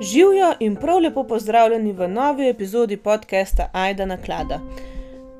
[0.00, 4.60] Živijo in prav lepo pozdravljeni v novi epizodi podcasta Aida na klada.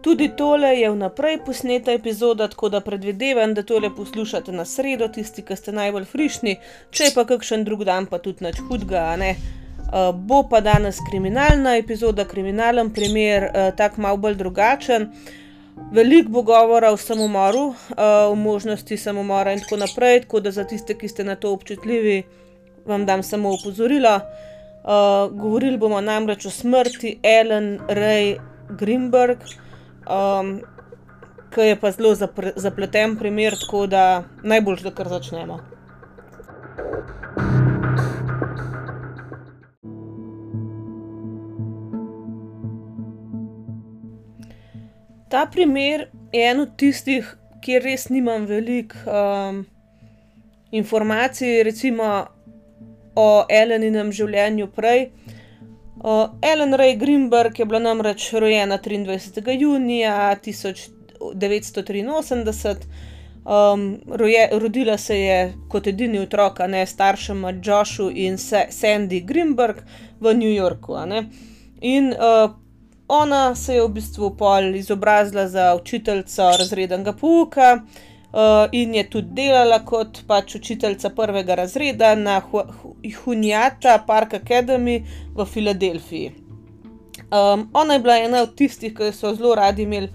[0.00, 5.42] Tudi tole je vnaprej posneta epizoda, tako da predvidevam, da tole poslušate na sredo, tisti,
[5.42, 6.56] ki ste najbolj frišni,
[6.90, 9.34] če pa kakšen drug dan, pa tudi nič hudega, a ne.
[9.34, 15.10] Uh, bo pa danes kriminalna epizoda, kriminalen primer, uh, tako malo bolj drugačen.
[15.92, 17.76] Veliko bo govora o samomoru, uh,
[18.30, 22.22] o možnosti samomora in tako naprej, tako da za tiste, ki ste na to občutljivi,
[22.86, 24.20] vam dam samo opozorilo.
[24.84, 28.36] Uh, govorili bomo namreč o smrti Ellen Ray
[28.68, 29.38] Greenberg,
[30.04, 30.58] um,
[31.54, 35.56] ki je pa zelo zapre, zapleten primer, tako da najbolj, da kar začnemo.
[45.32, 47.32] Ta primer je en od tistih,
[47.64, 49.64] kjer res nimam veliko um,
[50.70, 52.26] informacij, recimo
[53.14, 55.10] o Eleninem življenju prej.
[56.04, 59.60] Uh, Ellen Ray Greenberg je bila namreč rojena 23.
[59.60, 62.76] junija 1983.
[63.44, 69.76] Um, roje, rodila se je kot edini otrok, ne staršema Joshu in Sandy Greenberg
[70.20, 70.96] v New Yorku.
[71.80, 72.50] In uh,
[73.08, 77.80] ona se je v bistvu pol izobrazila za učiteljico razrednega pouka.
[78.34, 82.40] Uh, in je tudi delala kot pač učiteljica prvega razreda na
[83.22, 85.04] Hunjata Park Academy
[85.36, 86.32] v Filadelfiji.
[87.30, 90.10] Um, ona je bila ena od tistih, ki so zelo radi imeli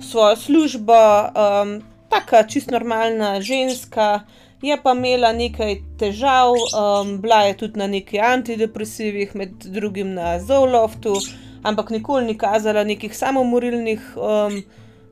[0.00, 0.96] svojo službo,
[1.28, 4.20] um, tako čist normalna ženska,
[4.62, 10.38] je pa imela nekaj težav, um, bila je tudi na neki antidepresivih, med drugim na
[10.40, 11.14] Zoloftu,
[11.62, 14.62] ampak nikoli ni kazala nekih samomorilnih um,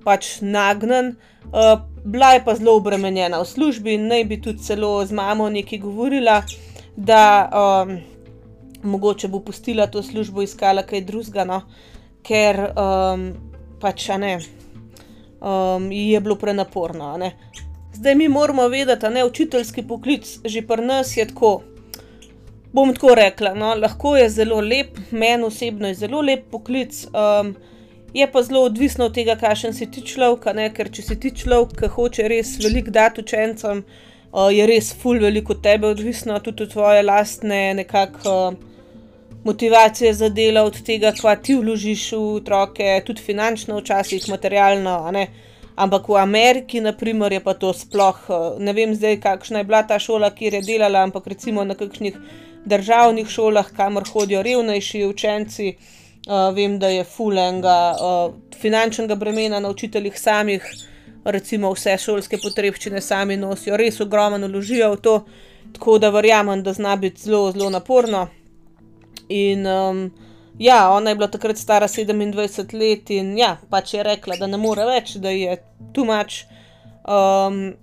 [0.06, 1.16] pač nagnen.
[1.50, 5.78] Uh, bila je pa zelo obremenjena v službi naj bi tudi celo z mamo nekaj
[5.82, 6.42] govorila,
[6.96, 7.98] da um,
[8.82, 11.62] mogoče bo pustila to službo, iskala kaj drugega, no?
[12.27, 13.28] ker um,
[13.83, 14.39] pač ne,
[15.40, 17.16] um, je bilo prenaporno.
[17.18, 17.33] Ne?
[17.95, 21.62] Zdaj mi moramo vedeti, da je učiteljski poklic že pri nas je tako.
[22.72, 27.06] Bom tako rekla, no, lahko je zelo lep, meni osebno je zelo lep poklic.
[27.14, 27.55] Um,
[28.14, 30.46] Je pa zelo odvisno od tega, kakšen si ti človek,
[30.77, 35.18] ker če si ti človek, ki hoče res veliko dati učencem, uh, je res ful
[35.20, 38.55] veliko od tebe odvisno, tudi od tvoje lastne nekakšne uh,
[39.46, 44.96] motivacije za delo, od tega, kva ti vložiš v otroke, tudi finančno, včasih materialno.
[45.77, 49.83] Ampak v Ameriki, naprimer, je pa to sploh, uh, ne vem zdaj, kakšna je bila
[49.83, 52.16] ta šola, kjer je delala, ampak recimo na kakšnih
[52.64, 55.77] državnih šolah, kamor hodijo revnejši učenci.
[56.27, 60.64] Uh, vem, da je fulenga uh, finančnega bremena na učiteljih samih,
[61.25, 65.14] recimo vse šolske potrebščine sami nosijo, res ogromno uložijo v to,
[65.77, 68.27] tako da verjamem, da zna biti zelo, zelo naporno.
[69.29, 70.03] In um,
[70.59, 74.58] ja, ona je bila takrat stara 27 let in ja, pač je rekla, da ne
[74.58, 75.58] more več, da je
[75.95, 76.45] tu mač.
[77.07, 77.77] Um,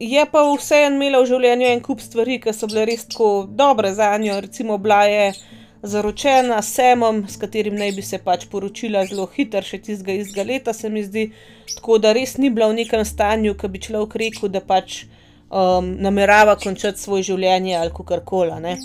[0.00, 3.92] je pa vseeno imela v življenju en kup stvari, ki so bile res tako dobre
[3.94, 5.32] za njo, recimo bila je
[5.82, 10.44] zaročena s Semom, s katerim naj bi se pač poročila zelo hitro, še tistega izga
[10.46, 11.30] leta, se mi zdi.
[11.74, 15.02] Tako da res ni bila v nekem stanju, ki bi človek rekel, da pač
[15.50, 18.76] um, namerava končati svoje življenje ali kar koli.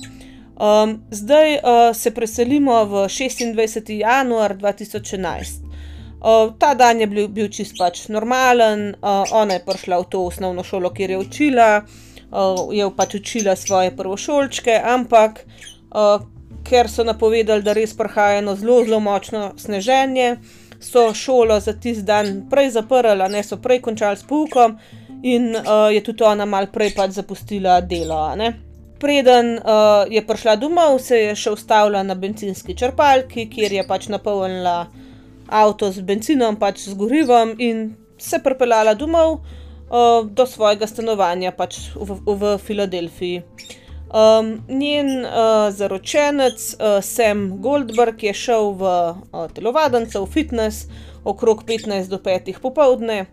[0.57, 3.93] Um, zdaj uh, se preselimo v 26.
[3.99, 5.67] januar 2011.
[6.17, 10.23] Uh, ta dan je bil, bil čist pač normalen, uh, ona je prišla v to
[10.25, 16.25] osnovno šolo, kjer je učila, uh, je pač učila svoje prvošolčke, ampak uh,
[16.69, 20.37] ker so napovedali, da res prihaja eno zelo, zelo močno sneženje,
[20.79, 24.77] so šolo za tisti dan prej zaprli, ne so prej končali s poukom
[25.23, 28.21] in uh, je tudi ona mal prej pač zapustila delo.
[28.99, 34.07] Preden uh, je prišla domov, se je še ustavila na benzinski črpalki, kjer je pač
[34.09, 34.87] napolnila
[35.47, 41.91] avto z benzinom, pač z gorivom in se pripeljala domov uh, do svojega stanovanja pač
[41.95, 43.43] v, v, v Filadelfiji.
[44.07, 45.31] Um, njen uh,
[45.69, 50.87] zaročenec uh, Sam Goldberg je šel v uh, telovadnico, v fitness,
[51.23, 53.25] okrog 15 do 5 popovdne,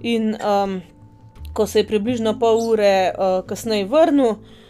[0.00, 0.80] in um,
[1.52, 4.61] ko se je približno pol ure uh, kasneje vrnil, uh,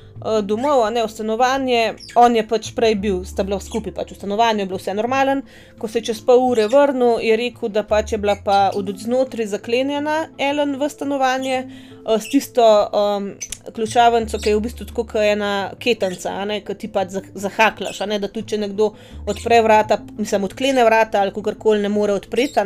[0.42, 1.94] domov, a ne v stanovanje.
[2.14, 5.42] On je pač prej bil, sta bila skupaj pač v stanovanju, je bilo vse normalen.
[5.78, 8.92] Ko se je čez pol ure vrnil, je rekel, da pač je bila pa od
[8.98, 13.32] znotraj zaklenjena Ellen v stanovanje uh, s tisto um,
[13.74, 16.36] ključavnico, ki je v bistvu tako kot ena ketenca,
[16.66, 18.02] ki ti pač zahaklaš.
[18.02, 18.92] Da tudi če nekdo
[19.26, 22.62] odpre vrata, mislim, odklene vrata ali kakorkoli ne more odpreti.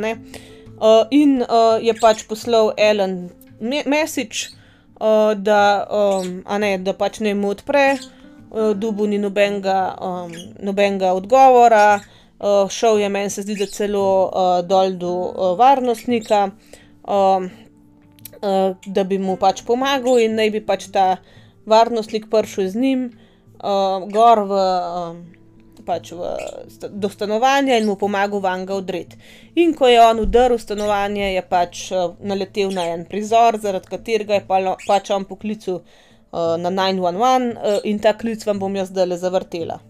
[0.76, 3.30] Uh, in uh, je pač poslal Ellen
[3.60, 4.52] message,
[5.00, 7.98] uh, da, um, ne, da pač ne mu odpre.
[8.50, 10.32] uh, dubu ni nobenega, um,
[10.62, 12.00] nobenega odgovora.
[12.38, 16.50] Uh, šel je meni, se zdi, da celo uh, dol do uh, varnostnika,
[17.08, 17.48] um,
[18.42, 21.16] uh, da bi mu pač pomagal, in naj bi pač ta
[21.66, 25.24] varnostnik prišel z njim uh, gor v, um,
[25.86, 26.32] pač v,
[26.90, 29.16] do stanovanja in mu pomagal van ga odred.
[29.54, 34.40] In ko je on udaril stanovanje, je pač uh, naletel na en prizor, zaradi katerega
[34.40, 38.92] je pa, pač on poklical uh, na 911 uh, in ta klic vam bom jaz
[38.92, 39.80] zdaj le zavrtela.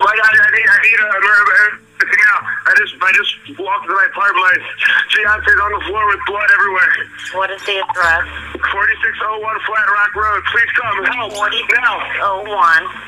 [0.00, 2.38] Like I, I need, I need a emergency now.
[2.40, 4.40] I just, I just walked to my apartment.
[4.40, 4.56] My
[5.12, 6.92] fiance's on the floor with blood everywhere.
[7.36, 8.24] What is the address?
[8.56, 10.40] 4601 Flat Rock Road.
[10.54, 12.48] Please come help 4601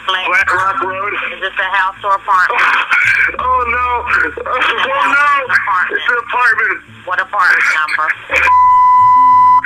[0.05, 1.13] Flat Flat Rock Road.
[1.33, 2.61] Is this a house or apartment?
[3.39, 3.89] Oh no!
[4.45, 5.31] Oh no!
[5.95, 6.83] It's an apartment.
[7.07, 8.09] What apartment number?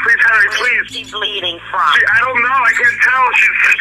[0.06, 0.86] Please is please.
[0.92, 1.90] she bleeding from?
[1.98, 2.58] She, I don't know.
[2.62, 3.26] I can't tell.
[3.32, 3.76] She's.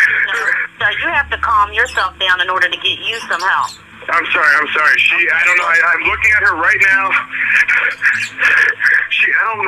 [0.79, 3.84] So you have to calm yourself down in order to get you some help.
[4.09, 4.53] I'm sorry.
[4.61, 4.95] I'm sorry.
[4.99, 5.17] She.
[5.17, 5.65] I don't know.
[5.65, 7.05] I, I'm looking at her right now.
[9.09, 9.25] She.
[9.33, 9.65] I don't.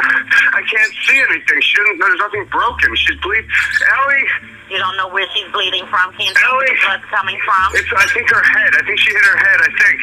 [0.53, 1.59] I can't see anything.
[1.61, 1.97] She doesn't.
[1.99, 2.95] There's nothing broken.
[2.95, 3.49] She's bleeding.
[3.49, 4.27] Ellie.
[4.67, 6.11] You don't know where she's bleeding from.
[6.19, 7.65] Can't tell where the blood's coming from.
[7.79, 7.87] It's.
[7.95, 8.75] I think her head.
[8.75, 9.57] I think she hit her head.
[9.63, 9.95] I think.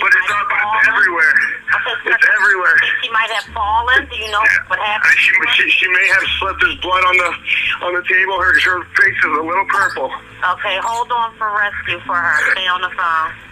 [0.00, 0.28] But it's.
[0.30, 1.34] But it's everywhere.
[1.72, 2.76] Okay, It's everywhere.
[3.02, 4.06] She might have fallen.
[4.08, 5.16] Do you know what I, happened?
[5.18, 6.60] she, she, she may have slipped.
[6.62, 7.30] There's blood on the
[7.84, 8.38] on the table.
[8.40, 10.08] Her her face is a little purple.
[10.54, 12.52] Okay, hold on for rescue for her.
[12.56, 13.51] Stay on the phone.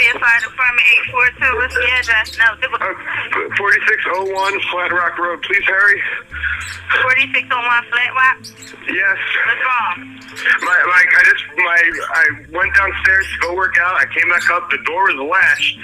[0.00, 1.56] Philadelphia Fire Department 842.
[1.60, 2.28] What's the address?
[2.40, 2.48] No,
[2.80, 5.42] Uh, 4601 Flat Rock Road.
[5.42, 6.00] Please hurry.
[7.04, 8.38] 4601 Flat Rock.
[8.88, 9.18] Yes.
[9.44, 9.96] What's wrong?
[10.64, 11.80] My like I just my
[12.16, 13.96] I went downstairs to go work out.
[14.00, 14.70] I came back up.
[14.70, 15.76] The door was latched.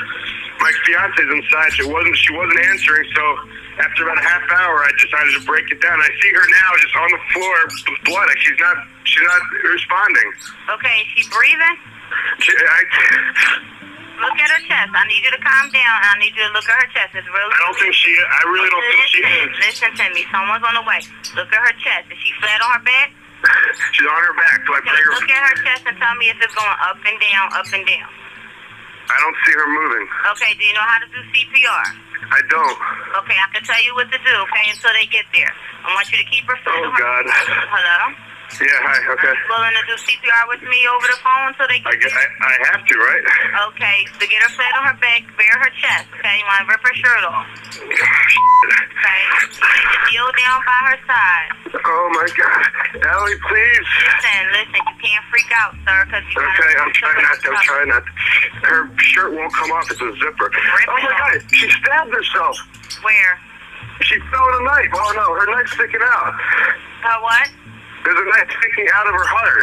[0.60, 1.72] My fiance's inside.
[1.76, 3.04] She wasn't she wasn't answering.
[3.14, 3.24] So
[3.84, 6.00] after about a half hour, I decided to break it down.
[6.00, 8.28] I see her now just on the floor with blood.
[8.40, 10.28] She's not she's not responding.
[10.72, 11.76] Okay, is she breathing?
[12.38, 12.80] She, I
[14.16, 14.90] Look at her chest.
[14.96, 17.12] I need you to calm down I need you to look at her chest.
[17.14, 18.10] It's really I don't think she.
[18.16, 19.48] I really don't think she is.
[19.60, 20.22] listen to me.
[20.32, 21.00] Someone's on the way.
[21.36, 22.08] Look at her chest.
[22.08, 23.08] Is she flat on her back?
[23.92, 24.58] She's on her back.
[24.64, 27.16] So I Okay, look at her chest and tell me if it's going up and
[27.20, 28.08] down, up and down.
[29.06, 30.06] I don't see her moving.
[30.34, 31.84] Okay, do you know how to do CPR?
[32.26, 32.78] I don't.
[33.22, 35.52] Okay, I can tell you what to do, okay, until they get there.
[35.86, 37.24] I want you to keep her Oh her God.
[37.70, 38.25] Hello?
[38.56, 38.78] Yeah.
[38.87, 38.98] Hi.
[39.12, 39.28] Okay.
[39.28, 42.08] Are you willing to do CPR with me over the phone until they I get
[42.08, 42.14] guess?
[42.14, 43.25] I, I have to, right?
[43.69, 46.40] Okay, so get her flat on her back, bare her chest, okay?
[46.40, 47.46] You want to rip her shirt off,
[47.76, 49.20] okay?
[50.08, 51.50] Kneel down by her side.
[51.75, 52.62] Oh my God,
[53.04, 53.87] Allie, please.
[54.08, 57.49] Listen, listen, you can't freak out, sir, because you Okay, I'm trying not to.
[57.50, 58.02] I'm trying not.
[58.06, 58.10] To.
[58.66, 59.90] Her shirt won't come off.
[59.90, 60.49] It's a zipper.
[60.49, 62.56] Rip Oh my God, she stabbed herself.
[63.02, 63.38] Where?
[64.00, 64.92] She fell with a knife.
[64.94, 66.32] Oh no, her knife's sticking out.
[67.02, 67.50] Her what?
[68.06, 69.62] There's a knife sticking out of her heart.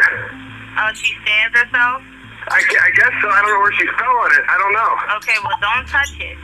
[0.76, 2.04] Oh, she stabbed herself?
[2.52, 3.32] I, I guess so.
[3.32, 4.44] I don't know where she fell on it.
[4.44, 4.92] I don't know.
[5.16, 6.36] Okay, well, don't touch it.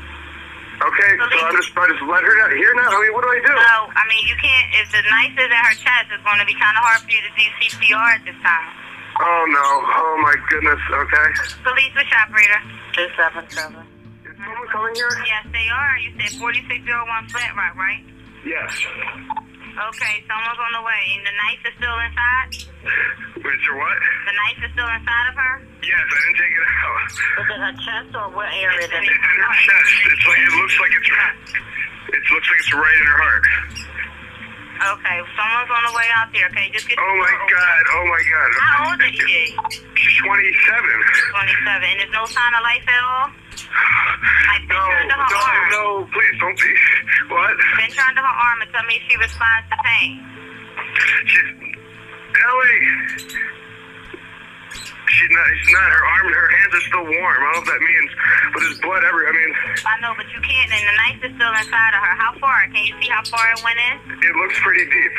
[0.81, 2.56] Okay, so I'm just, I just let her down.
[2.56, 2.88] Here now.
[2.88, 3.52] I mean, what do I do?
[3.52, 6.49] No, I mean, you can't, if the knife is at her chest, it's going to
[6.49, 8.73] be kind of hard for you to do CPR at this time.
[9.20, 9.67] Oh no.
[10.00, 10.81] Oh my goodness.
[10.88, 11.29] Okay.
[11.69, 12.64] Police, which operator?
[12.97, 13.76] 277.
[14.25, 15.12] Is someone coming here?
[15.28, 16.00] Yes, they are.
[16.00, 18.00] You said 4601 Flat Rock, right?
[18.49, 18.73] Yes.
[19.71, 21.03] Okay, someone's on the way.
[21.15, 22.50] And the knife is still inside?
[23.39, 23.99] Wait, so what?
[24.27, 25.55] The knife is still inside of her?
[25.83, 27.11] Yes, I didn't take it out.
[27.11, 29.00] Is it her chest or what area It's it?
[29.00, 29.93] It's in her chest.
[30.11, 31.11] It's like it looks like it's.
[32.11, 33.47] It looks like it's right in her heart.
[34.81, 36.49] Okay, someone's on the way out there.
[36.49, 37.83] Okay, just get Oh my god.
[37.93, 38.49] Oh my god.
[38.57, 39.53] How old is she?
[40.01, 40.33] She's 27.
[40.33, 41.85] 27.
[41.85, 43.29] And there's no sign of life at all?
[43.29, 45.69] I've been No, turned to her no, arm.
[45.71, 46.73] no, please don't be.
[47.29, 47.55] What?
[47.77, 50.17] Been turned to her arm and tell me if she responds to pain.
[51.29, 51.77] She's.
[52.41, 52.81] Ellie!
[55.11, 57.38] She's not, she's not, her arm and her hands are still warm.
[57.43, 58.11] I don't know if that means,
[58.55, 59.52] but there's blood every, I mean,
[59.83, 62.14] I know, but you can't, and the knife is still inside of her.
[62.14, 62.71] How far?
[62.71, 63.95] Can you see how far it went in?
[64.23, 65.14] it looks pretty deep.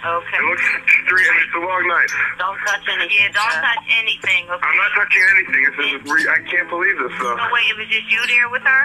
[0.00, 0.40] Okay.
[0.40, 0.64] It looks
[1.12, 2.14] three, I mean, it's a long knife.
[2.40, 3.20] Don't touch anything.
[3.20, 4.64] Yeah, don't touch anything, okay?
[4.64, 5.60] I'm not touching anything.
[5.60, 7.36] This is, re- I can't believe this, though.
[7.36, 8.82] So wait, it was just you there with her?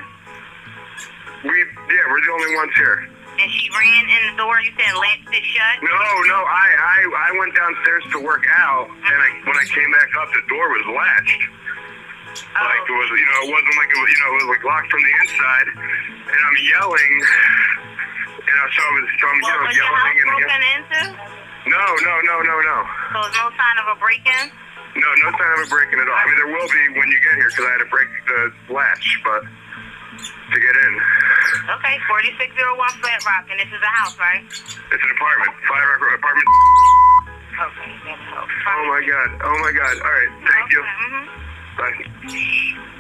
[1.48, 3.15] We, yeah, we're the only ones here.
[3.36, 5.84] And she ran in the door, you said latched it shut?
[5.84, 9.92] No, no, I, I, I went downstairs to work out, and I, when I came
[9.92, 11.44] back up, the door was latched.
[12.56, 12.64] Oh.
[12.64, 14.64] Like it was, you know, it wasn't like it was, you know, it was like
[14.64, 15.68] locked from the inside,
[16.32, 17.14] and I'm yelling,
[18.40, 21.02] and I so I was, so I'm, you What know, was yelling and broken into?
[21.76, 22.78] No, no, no, no, no.
[23.12, 24.46] So there's no sign of a break-in?
[24.96, 26.16] No, no sign of a breaking at all.
[26.16, 28.42] I mean, there will be when you get here because I had to break the
[28.72, 29.44] latch, but
[30.20, 30.94] to get in,
[31.66, 34.44] Okay, 4601 Flat Rock, and this is a house, right?
[34.46, 35.88] it's an apartment, five
[36.20, 36.50] apartment.
[37.56, 38.56] Okay, that helps.
[38.68, 39.96] Oh my god, oh my god.
[40.06, 40.82] All right, thank you.
[40.84, 41.24] Mhm.
[41.78, 42.96] Bye.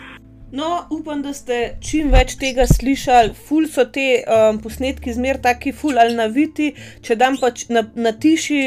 [0.51, 3.33] No, upam, da ste čim več tega slišali.
[3.47, 6.69] Ful so te um, posnetki zmer taki ful ali naviti,
[7.03, 8.61] če dam pač na, na tiši,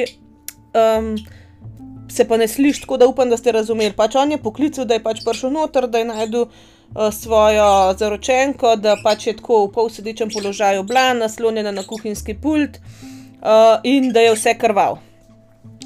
[0.76, 1.14] um,
[2.12, 3.96] se pa ne sliši, tako da upam, da ste razumeli.
[3.96, 6.50] Pač on je poklical, da je pač prišel noter, da je najdel
[7.12, 13.80] svojo zaročenko, da pač je tako v polsedečem položaju bila, naslonjena na kuhinjski pult uh,
[13.84, 14.98] in da je vse krval.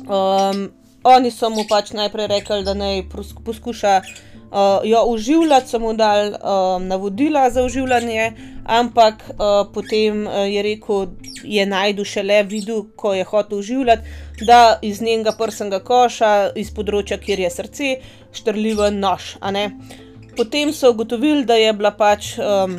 [0.03, 0.71] Um,
[1.05, 3.03] oni so mu pač najprej rekli, da naj
[3.45, 8.33] poskuša uh, jo uživljati, so mu dali um, navodila za uživljanje,
[8.65, 11.07] ampak uh, potem uh, je rekel,
[11.43, 14.03] je najdu šele videl, ko je hotel uživljati,
[14.47, 17.93] da iz njenega prsnega koša, iz področja, kjer je srce,
[18.33, 19.37] štrljiv nož.
[19.51, 19.67] ne.
[20.37, 22.79] Potem so ugotovili, da je bila pač um,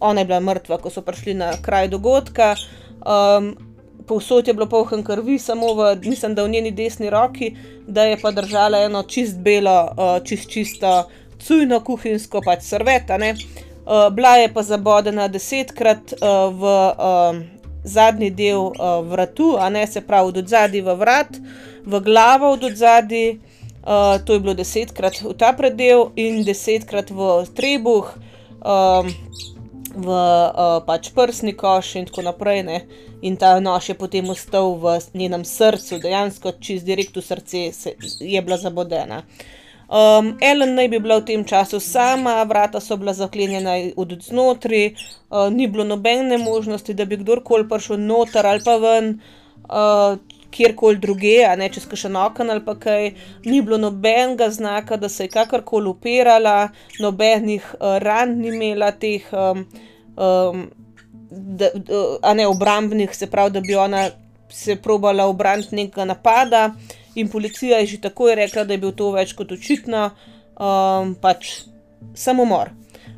[0.00, 2.54] ona je bila mrtva, ko so prišli na kraj dogodka.
[3.06, 3.56] Um,
[4.06, 7.54] povsod je bilo polhen krvi, samo v, mislim, da v njeni desni roki,
[7.86, 13.18] da je pa držala eno čist belo, uh, čist čisto cujno kuhinjsko pač serveta.
[13.18, 13.34] ne.
[13.86, 16.62] Uh, bila je pa zabodena desetkrat uh, v
[16.98, 17.44] um,
[17.84, 21.36] zadnji del uh, vratu, a ne se pravi od zadaj v vrat,
[21.86, 23.38] v glavo od zadaj.
[23.86, 28.08] Uh, to je bilo desetkrat v ta predel in desetkrat v trebuh,
[28.58, 29.06] um,
[29.94, 32.66] v uh, pač prsni koš in tako naprej.
[32.66, 32.80] Ne?
[33.22, 37.94] In ta nož je potem ostal v njenem srcu, dejansko čez direkt v srce se,
[38.18, 39.22] je bila zabodena.
[39.86, 44.98] Um, Ellen naj bi bila v tem času sama, vrata so bila zaklenjena od znotraj,
[45.30, 49.20] uh, ni bilo nobene možnosti, da bi kdorkoli prišel noter ali pa ven,
[49.70, 50.18] uh,
[50.56, 53.12] kjerkoli druge, a ne čez kakšen okno ali pa kaj.
[53.44, 56.68] Ni bilo nobenega znaka, da se je kakorkoli upirala,
[57.00, 59.28] nobenih uh, ran ni imela teh.
[59.32, 59.66] Um,
[60.16, 60.66] um,
[61.30, 64.08] da, da, a ne obrambnih, se pravi, da bi ona
[64.48, 66.70] se probala obraniti nekega napada,
[67.14, 70.10] in policija je že takoj rekla, da je bil to več kot očitno,
[70.56, 71.66] um, pač
[72.14, 72.70] samomor.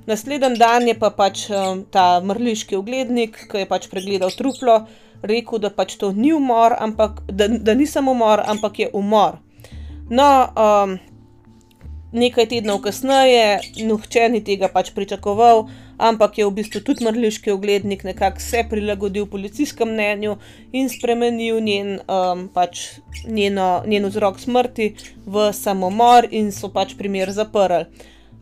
[0.09, 4.81] Naslednji dan je pa pač um, ta mrliški oglednik, ki je pač pregledal truplo,
[5.23, 9.39] rekel, da pač to ni umor, ampak da, da ni samomor, ampak je umor.
[10.11, 10.97] No, um,
[12.13, 15.67] nekaj tednov kasneje, nihče ni tega pač pričakoval,
[15.99, 20.37] ampak je v bistvu tudi mrliški oglednik nekako se prilagodil policijskemu mnenju
[20.73, 24.95] in spremenil njen, um, pač njeno, njen vzrok smrti
[25.27, 27.85] v samomor, in so pač primer zaprli.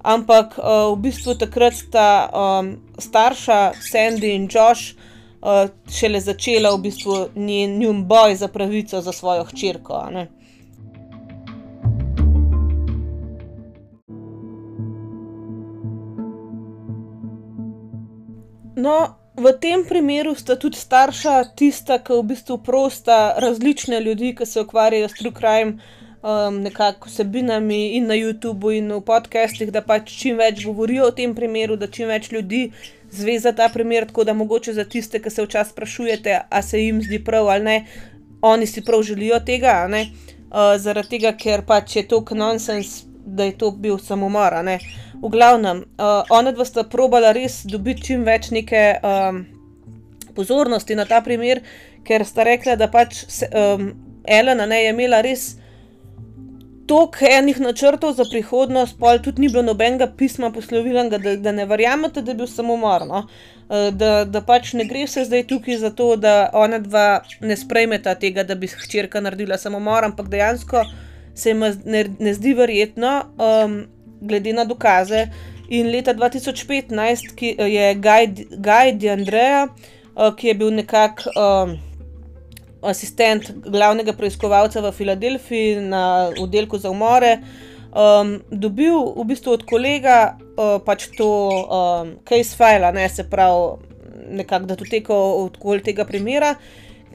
[0.07, 4.95] Ampak uh, v bistvu takrat sta um, starša Sandy in Josh
[5.47, 10.03] uh, šele začela v bistvu njen, boj za pravico za svojo hčerko.
[18.77, 18.97] No,
[19.37, 24.61] v tem primeru sta tudi starša tista, ki v bistvu prosta različne ljudi, ki se
[24.61, 25.79] ukvarjajo s true crime,
[26.23, 31.15] um, nekako vsebinami in na YouTubu in v podcastih, da pač čim več govorijo o
[31.15, 32.71] tem primeru, da čim več ljudi
[33.11, 36.81] zve za ta primer, tako da mogoče za tiste, ki se včasih sprašujete, a se
[36.81, 37.85] jim zdi prav ali ne,
[38.43, 40.07] oni si prav želijo tega, ne.
[40.47, 44.55] Uh, zaradi tega, ker pač je to nonsens, da je to bil samomor.
[45.23, 49.45] V glavnem, uh, ona dva sta probala res dobiti čim več neke um,
[50.35, 51.63] pozornosti na ta primer,
[52.05, 53.91] ker sta rekla, da pač se, um,
[54.27, 55.57] Elena ne je imela res
[56.87, 61.67] toliko enih načrtov za prihodnost, pol tudi ni bilo nobenega pisma poslovilnega, da, da ne
[61.67, 63.07] verjamete, da je bil samomor.
[63.07, 63.27] No?
[63.27, 67.57] Uh, Da, da pač ne gre se zdaj tukaj za to, da ona dva ne
[67.59, 70.85] sprejmeta tega, da bi hčerka naredila samomor, ampak dejansko
[71.35, 73.11] se jim ne, ne zdi verjetno,
[73.43, 73.75] um,
[74.21, 75.27] glede na dokaze.
[75.75, 81.75] In leta 2015 ki je Guy, Guy DeAndrea, uh, ki je bil nekako um,
[82.83, 87.39] asistent glavnega preiskovalca v Filadelfiji na oddelku za umore,
[87.93, 93.79] um, dobil v bistvu od kolega uh, pač to um, case file, ne se pravi,
[94.37, 96.57] nekako datoteko okoli tega primera.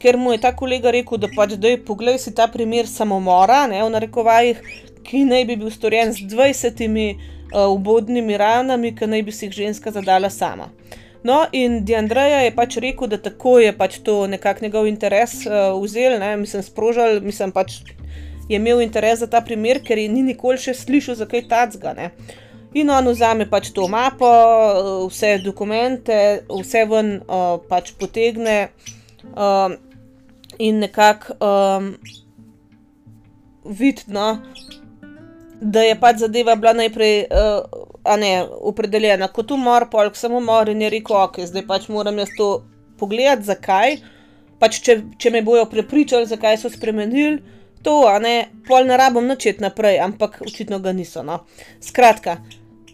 [0.02, 3.84] Ker mu je ta kolega rekel, da pač zdaj poglej si ta primer samomora, ne
[3.84, 4.64] v narekovajih,
[5.06, 9.60] ki naj bi bil storjen z 20 uh, ubodnimi ranami, ki naj bi si jih
[9.66, 10.72] ženska zadala sama.
[11.24, 15.76] No, in Diandreja je pač rekel, da tako je pač to nekako njegov interes uh,
[15.84, 17.82] vzel, ne, mislim, sprožil, mislim pač
[18.50, 21.94] je imel interes za ta primer, ker je ni nikoli še slišal za kaj tacga.
[21.94, 22.10] Ne.
[22.74, 28.72] In on vzame pač to mapo, uh, vse dokumente, vse ven uh, pač potegne.
[29.36, 29.78] Uh,
[30.62, 31.94] in nekako um,
[33.66, 34.42] vidno,
[35.62, 37.62] da je pač zadeva bila najprej uh,
[38.18, 38.32] ne,
[38.62, 42.50] opredeljena kot umor, polk samo umor in je rekel, ok, zdaj pač moram jaz to
[43.00, 43.98] pogledati, zakaj.
[44.62, 47.40] Pač če, če me bojo prepričali, zakaj so spremenili
[47.82, 48.36] to, a ne,
[48.68, 51.24] pol ne rabim načeti naprej, ampak očitno ga niso.
[51.26, 51.40] No.
[51.82, 52.38] Skratka,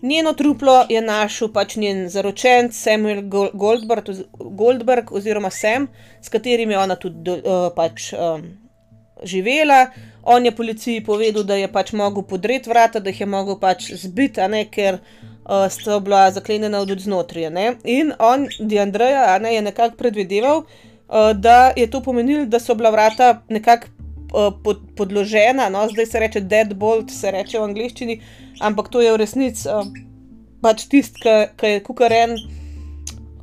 [0.01, 5.89] njeno truplo je našel pač njen zaročen Samuel Gol- Goldberg, Goldberg oziroma Sam,
[6.21, 8.13] s katerim je ona tudi do, uh, pač.
[8.15, 8.47] Um,
[9.23, 9.87] živela.
[10.29, 13.91] On je policiji povedal, da je pač mogel podreti vrata, da jih je mogel pač
[13.95, 17.47] zbiti, ne, ker uh, sta bila zaklenjena od znotraj.
[17.83, 22.59] In on, Di Andreja, a ne, je nekako predvideval, uh, da je to pomenilo, da
[22.59, 23.87] so bila vrata nekako
[24.33, 28.19] uh, pod, podložena, no, zdaj se reče deadbolt, se reče v angleščini,
[28.59, 29.87] ampak to je v resnici uh,
[30.61, 32.35] pač tisti, ki je kukaren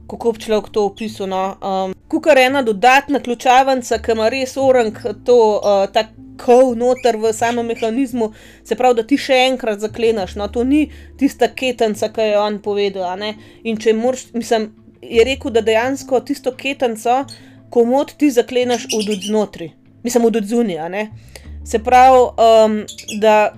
[0.09, 1.27] kako bi človek to opisal.
[1.27, 1.57] No?
[1.63, 6.05] Um, Kukar ena dodatna ključavnica, ki ima res orang to, uh, ta
[6.41, 8.33] kov noter v samem mehanizmu,
[8.65, 10.37] se pravi, da ti še enkrat zaklenaš.
[10.41, 10.49] No?
[10.49, 10.89] To ni
[11.21, 13.23] tista ketenca, ki je on povedal.
[13.63, 14.73] In če moraš, mislim,
[15.03, 17.25] je rekel, da dejansko tisto ketenco,
[17.71, 19.73] komod ti zaklenaš od znotraj,
[20.03, 20.89] mislim, od zunija.
[21.65, 22.81] Se pravi, um,
[23.21, 23.55] da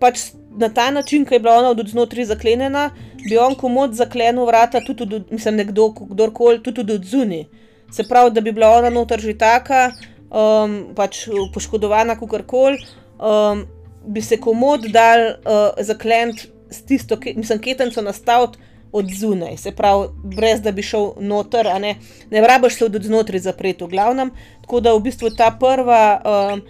[0.00, 2.90] pač na ta način, ki je bila ona od znotraj zaklenjena,
[3.28, 7.44] bi on komod zaklenil vrata, tudi od, mislim, nekdo, kdorkoli, tudi od zunaj.
[7.92, 9.92] Se pravi, da bi bila ona noter že taka,
[10.30, 12.78] um, pač poškodovana, kakorkoli,
[13.18, 13.64] um,
[14.06, 18.58] bi se komod dal uh, zaklent s tisto, ke, mislim, ketenco nastaviti
[18.92, 21.96] od zunaj, se pravi, brez da bi šel noter, ne,
[22.30, 24.30] ne rabiš se od znotraj zapreti, v glavnem.
[24.62, 26.62] Tako da v bistvu ta prva um,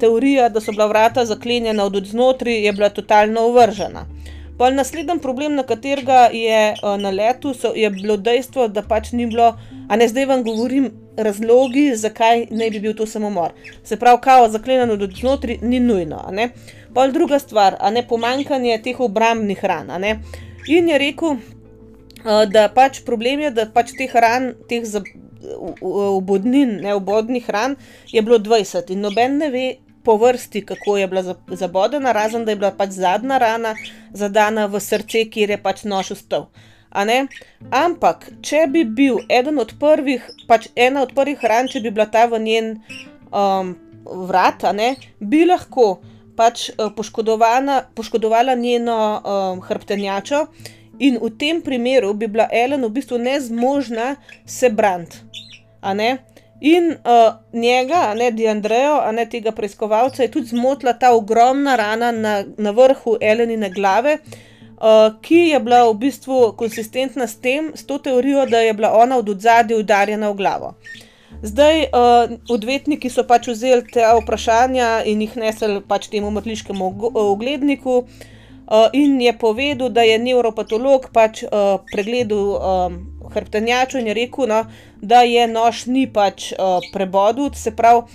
[0.00, 4.06] teorija, da so bila vrata zaklenjena od znotraj, je bila totalno ovržena.
[4.58, 9.12] Pa naslednji problem, na katerega je uh, na letu, so, je bilo dejstvo, da pač
[9.12, 9.56] ni bilo,
[9.88, 13.52] a ne zdaj vam govorim razlogi, zakaj naj bi bil to samomor.
[13.84, 16.32] Se pravi, kao zaklenjeno od znotraj ni nujno.
[16.94, 19.90] Pol druga stvar, a ne pomankanje teh obrambnih ran.
[20.68, 24.82] In je rekel, uh, da pač problem je, da pač teh ran, teh
[25.80, 27.76] obodnin, ne obodnih ran,
[28.12, 32.44] je bilo 20 in noben ne ve po vrsti, kako je bila za- zabodena, razen
[32.44, 33.74] da je bila pač zadnja rana
[34.12, 36.40] zadana v srce, kjer je pač nož ustal.
[36.40, 36.73] Ne?
[36.94, 42.06] Ampak, če bi bil eden od prvih, pač ena od prvih ran, če bi bila
[42.06, 42.70] ta v njen
[43.34, 43.74] um,
[44.28, 45.98] vrat, ne, bi lahko
[46.36, 50.46] pač eh, poškodovala njeno um, hrbtenjačo,
[50.98, 55.22] in v tem primeru bi bila Ellen v bistvu nezmožna se braniti.
[56.64, 61.10] In uh, njega, a ne Di Andrejo, a ne tega preiskovalca, je tudi zmotila ta
[61.12, 64.53] ogromna rana na, na vrhu Elenine glave, uh,
[65.22, 69.18] ki je bila v bistvu konsistentna s tem, s to teorijo, da je bila ona
[69.18, 70.74] od zadaj udarjena v glavo.
[71.42, 77.96] Zdaj, uh, odvetniki so pač vzeli te vprašanja in jih nesli pač temu mrliškemu ogledniku,
[78.04, 82.96] uh, in je povedal, da je nevropatolog pač uh, pregledal um,
[83.34, 84.62] hrbtenjačo in je rekel, no,
[85.02, 88.06] da je nož ni pač uh, prebodut, se pravi,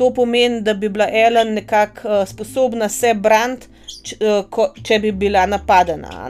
[0.00, 3.68] to pomeni, da bi bila Ellen nekako uh, sposobna se braniti,
[4.10, 6.28] č, uh, ko, če bi bila napadena.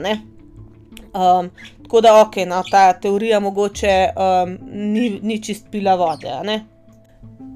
[1.11, 1.49] Um,
[1.83, 4.57] tako da, ok, no, ta teorija mogoče um,
[4.93, 6.61] ni, ni čist pila vode.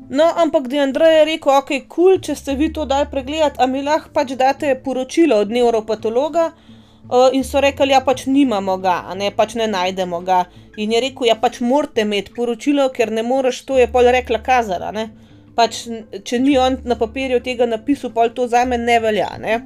[0.09, 3.57] No, ampak Di Andrej je rekel, ok, kul, cool, če ste vi to dali pregledati,
[3.57, 6.51] a mi lahko pač date poročilo od nevropatologa.
[7.05, 10.43] Uh, in so rekli, ja, pač nimamo ga, ne pač ne najdemo ga.
[10.77, 14.41] In je rekel, ja, pač morate imeti poročilo, ker ne moreš, to je pol rekla
[14.45, 14.91] Kazara.
[14.93, 15.09] Ne?
[15.57, 15.85] Pač,
[16.25, 19.31] če ni on na papirju tega napisal, pol to za me ne velja.
[19.41, 19.61] Ne?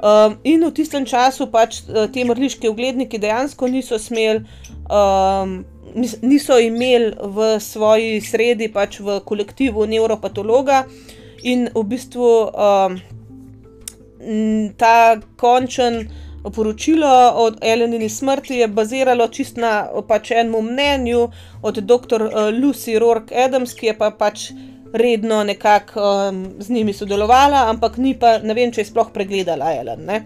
[0.00, 4.46] Um, in v tistem času pač eh, ti mrliški ogledniki dejansko niso smeli,
[4.88, 5.60] um,
[5.92, 10.86] nis- niso imeli v svoji sredi, pač v kolektivu nevropatologa
[11.44, 12.96] in v bistvu um,
[14.80, 16.08] ta končen
[16.48, 21.28] poročilo o Elenini smrti je baziralo čist na pač enem mnenju
[21.60, 22.24] od dr.
[22.56, 24.48] Lucy Rourke Adams, ki je pa pač
[24.92, 29.72] redno nekako um, z njimi sodelovala, ampak ni pa, ne vem, če je sploh pregledala
[29.74, 30.04] Ellen.
[30.06, 30.22] ne.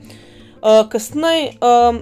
[0.62, 2.00] Uh, kasneje, um,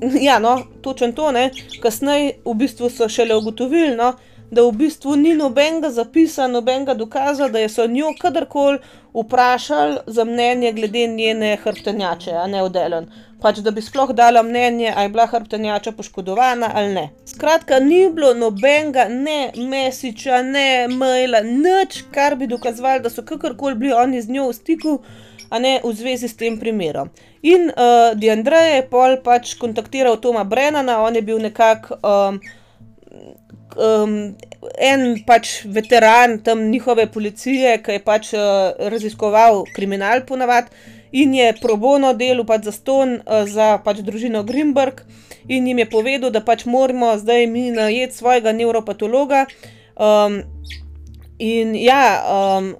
[0.28, 1.50] ja, no, točen to, ne,
[1.82, 4.12] kasneje v bistvu so šele ugotovili, no,
[4.50, 8.78] da v bistvu ni nobenega zapisa, nobenega dokaza, da je so njo kadarkoli
[9.16, 13.06] vprašali za mnenje glede njene hrbtenjače, a ne od Ellen.
[13.40, 17.08] Pač da bi sploh dala mnenje, ali je bila hrbtenjača poškodovana ali ne.
[17.24, 23.74] Skratka, ni bilo nobenega, ne mesiča, ne maila, nič, kar bi dokazovalo, da so kakorkoli
[23.74, 24.98] bili oni z njo v stiku,
[25.50, 27.10] a ne v zvezi s tem primerom.
[27.42, 32.40] In uh, Di Andrej je pol pač kontaktiral Toma Brennana, on je bil nekako um,
[33.76, 34.34] um,
[34.78, 41.52] en pač veteran tam njihove policije, ki je pač uh, raziskoval kriminal ponavadi in je
[41.60, 45.04] pro bono delal pač za ston uh, za pač družino Grimberg
[45.48, 49.46] in jim je povedal, da pač moramo zdaj mi najeti svojega nevropatologa.
[49.96, 50.42] Um,
[51.38, 52.74] in ja, um,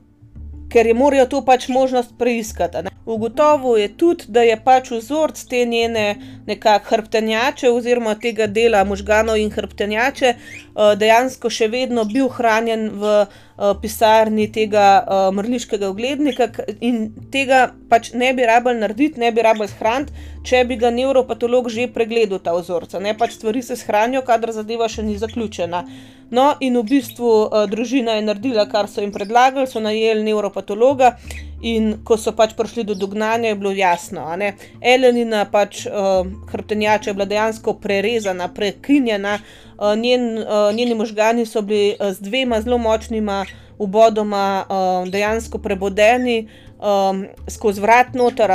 [0.77, 2.85] ker je morajo to pač možnost preiskati.
[3.07, 6.07] Ugotovil je tudi, da je pač vzorc te njene
[6.47, 13.13] nekakšne hrbtenjače oziroma tega dela možganov in hrbtenjače uh, dejansko še vedno bil hranjen v
[13.23, 19.47] uh, pisarni tega uh, mrliškega oglednika in tega pač ne bi rabili narediti, ne bi
[19.47, 22.95] rabili shraniti, če bi ga nevropatolog že pregledal ta vzorec.
[22.95, 25.87] a Ne pač stvari se shranijo, kadar zadeva še ni zaključena.
[26.31, 31.15] No, in v bistvu uh, družina je naredila, kar so jim predlagali, so najeli nevropatologa.
[31.63, 34.27] In ko so pač prišli do dognanja, je bilo jasno.
[34.27, 34.55] a ne.
[34.81, 39.39] Elenina pač uh, hrbtenjača je bila dejansko prerezana, prekinjena,
[39.79, 43.45] uh, njen, uh, njeni možgani so bili z dvema zelo močnima
[43.79, 46.49] ubodoma uh, dejansko prebodeni
[46.81, 48.51] um, skozi vrat noter.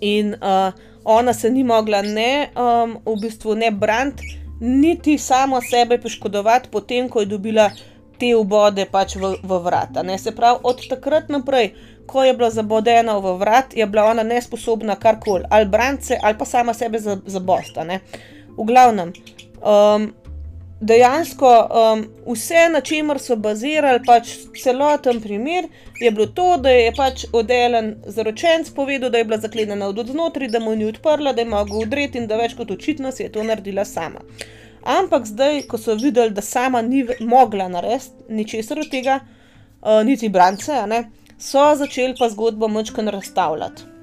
[0.00, 0.72] In uh,
[1.04, 7.08] ona se ni mogla ne, um, v bistvu ne braniti, niti samo sebe poškodovati, potem
[7.08, 7.70] ko je dobila
[8.18, 10.02] te ubode pač v, v vrata.
[10.02, 10.18] Ne?
[10.18, 11.74] Se pravi, od takrat naprej,
[12.06, 16.38] ko je bila zabodena v vrat, je bila ona nesposobna karkoli, ali braniti se, ali
[16.38, 17.84] pa sama sebe za- zabosta.
[17.84, 18.00] ne.
[18.56, 19.12] V glavnem,
[19.62, 20.12] um,
[20.80, 24.30] dejansko um, vse, na čemer so bazirali pač
[24.62, 25.66] celoten primer,
[26.00, 30.48] je bilo to, da je pač odelen zaročenc povedal, da je bila zaklenjena od znotraj,
[30.48, 33.32] da mu ni odprla, da je mogel udreti in da več kot očitno si je
[33.32, 34.22] to naredila sama.
[34.84, 39.20] Ampak zdaj, ko so videli, da sama ni mogla narediti ničesar od tega,
[39.82, 41.04] uh, niti brance, ne,
[41.38, 43.97] so začeli pa zgodbo močkan razstavljati.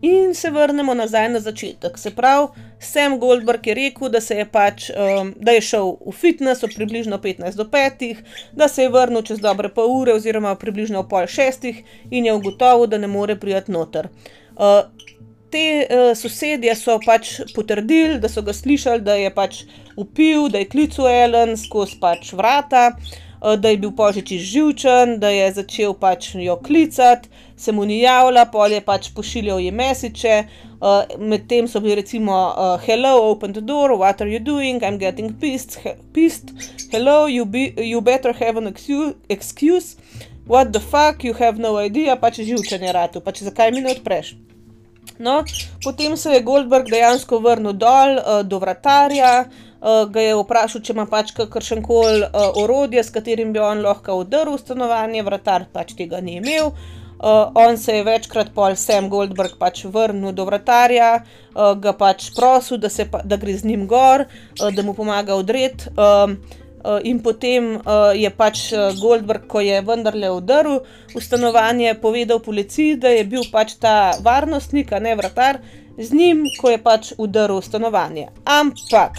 [0.00, 1.98] In se vrnemo nazaj na začetek.
[1.98, 2.46] Se pravi,
[2.78, 6.70] Sam Goldberg je rekel, da, se je pač, um, da je šel v fitness ob
[6.76, 11.26] približno 15 do 5, da se je vrnil čez dobre pol ure, oziroma približno pol
[11.26, 14.06] šestih, in je ugotovil, da ne more priti noter.
[14.54, 14.86] Uh,
[15.50, 19.64] te uh, sosedje so pač potrdili, da so ga slišali, da je pač
[19.96, 25.34] upil, da je klical Ellen skozi pač vrata, uh, da je bil požiči živčen, da
[25.34, 30.34] je začel pač jo klicati, se mu ni javila, pol je pač pošiljal ji mesiče.
[30.78, 34.80] Uh, Medtem so bili recimo: uh, Hello, open the door, what are you doing?
[34.82, 35.78] I'm getting pissed.
[35.82, 36.54] He pissed.
[36.92, 39.96] Hello, you, be, you better have an excu- excuse.
[40.46, 43.90] What the fuck, you have no idea, pač živčen je ratu, pač zakaj mi ne
[43.92, 44.36] odpreš.
[45.18, 45.42] No,
[45.84, 50.94] potem se je Goldberg dejansko vrnil dol uh, do vratarja, uh, ga je vprašal, če
[50.94, 55.66] ima pač kakršen koli uh, orodje, s katerim bi on lahko vdrl v stanovanje, vratar
[55.74, 56.70] pač tega ni imel.
[56.70, 57.07] Uh,
[57.54, 62.78] on se je večkrat pol Sam Goldberg pač vrnil do vratarja, uh, ga pač prosil,
[62.78, 65.90] da, pa, da gre z njim gor, uh, da mu pomaga odreti.
[65.96, 66.38] Um,
[66.78, 70.76] Uh, in potem uh, je pač uh, Goldberg, ko je vendarle vdrl
[71.10, 75.58] v stanovanje, povedal policiji, da je bil pač ta varnostnik, a ne vratar,
[75.98, 78.28] z njim, ko je pač vdrl v stanovanje.
[78.46, 79.18] Ampak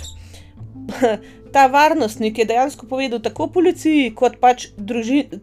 [1.52, 4.70] ta varnostnik je dejansko povedal tako policiji, kot pač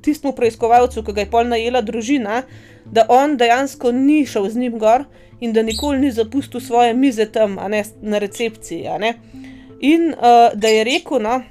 [0.02, 2.42] tistemu preiskovalcu, ki ga je pol najela družina,
[2.84, 5.04] da on dejansko ni šel z njim gor
[5.40, 8.88] in da nikoli ni zapustil svoje mize tam, a ne na recepciji.
[8.98, 9.14] ne.
[9.80, 11.42] In uh, da je rekel, no,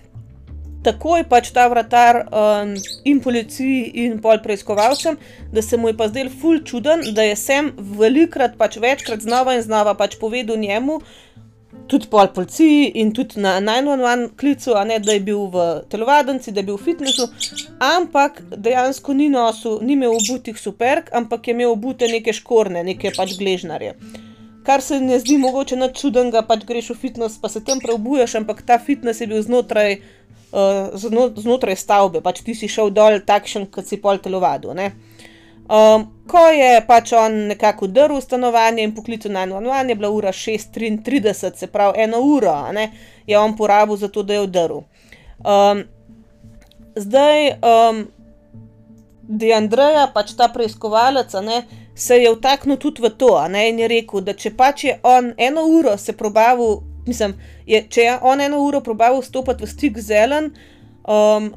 [0.86, 2.74] takoj pač ta vratar um,
[3.10, 5.18] in policiji in pol preiskovalcem,
[5.54, 9.58] da se mu je pa zdel ful čuden, da je sem velikrat, pač večkrat znova
[9.58, 11.00] in znova pač povedal njemu,
[11.88, 16.52] tudi pol policiji in tudi na 911 klicu, a ne da je bil v telovadnici,
[16.52, 17.28] da je bil v fitnessu,
[17.80, 23.14] ampak dejansko ni nosil, ni imel obutih superk, ampak je imel obute neke škorne, neke
[23.16, 23.94] pač gležnarje.
[24.66, 28.40] Kar se ne zdi mogoče nič čudenega, pač greš v fitness, pa se tam preobuješ,
[28.42, 30.00] ampak ta fitness je bil znotraj,
[30.50, 34.74] uh, zno, znotraj stavbe, pač ti si šel dol takšen, kot si pol telovadil.
[34.74, 40.10] Um, ko je pač on nekako drl v stanovanje in poklical na 911, je bila
[40.10, 42.92] ura 6:33, se pravi eno uro, ne,
[43.28, 44.82] je on porabil za to, da je vdrl.
[45.46, 45.84] Um,
[46.96, 48.08] zdaj, um,
[49.28, 51.64] Deandreja, pač ta preiskovalec, ne,
[51.96, 55.34] se je vtaknil tudi v to, ne, in je rekel, da če pač je on
[55.38, 57.36] eno uro se probavil, mislim,
[57.66, 60.52] je, če je on eno uro probavil stopiti v stik z Ellen,
[61.08, 61.54] um,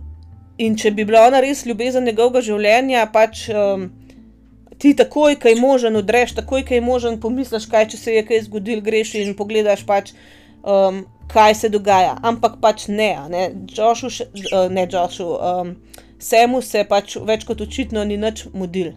[0.59, 3.91] in če bi bila ona res ljubezen njegovega življenja, pač um,
[4.79, 8.25] ti takoj, kaj je možen, odreš, takoj, kaj je možen, pomisliš, kaj če se je
[8.27, 10.13] kaj zgodil, greš in pogledaš pač.
[10.63, 13.43] Um, kaj se dogaja, ampak pač ne, ne,
[13.77, 15.75] Joshu, še, uh, ne Joshu, um,
[16.19, 18.95] Semu se pač več kot očitno ni nič mudil.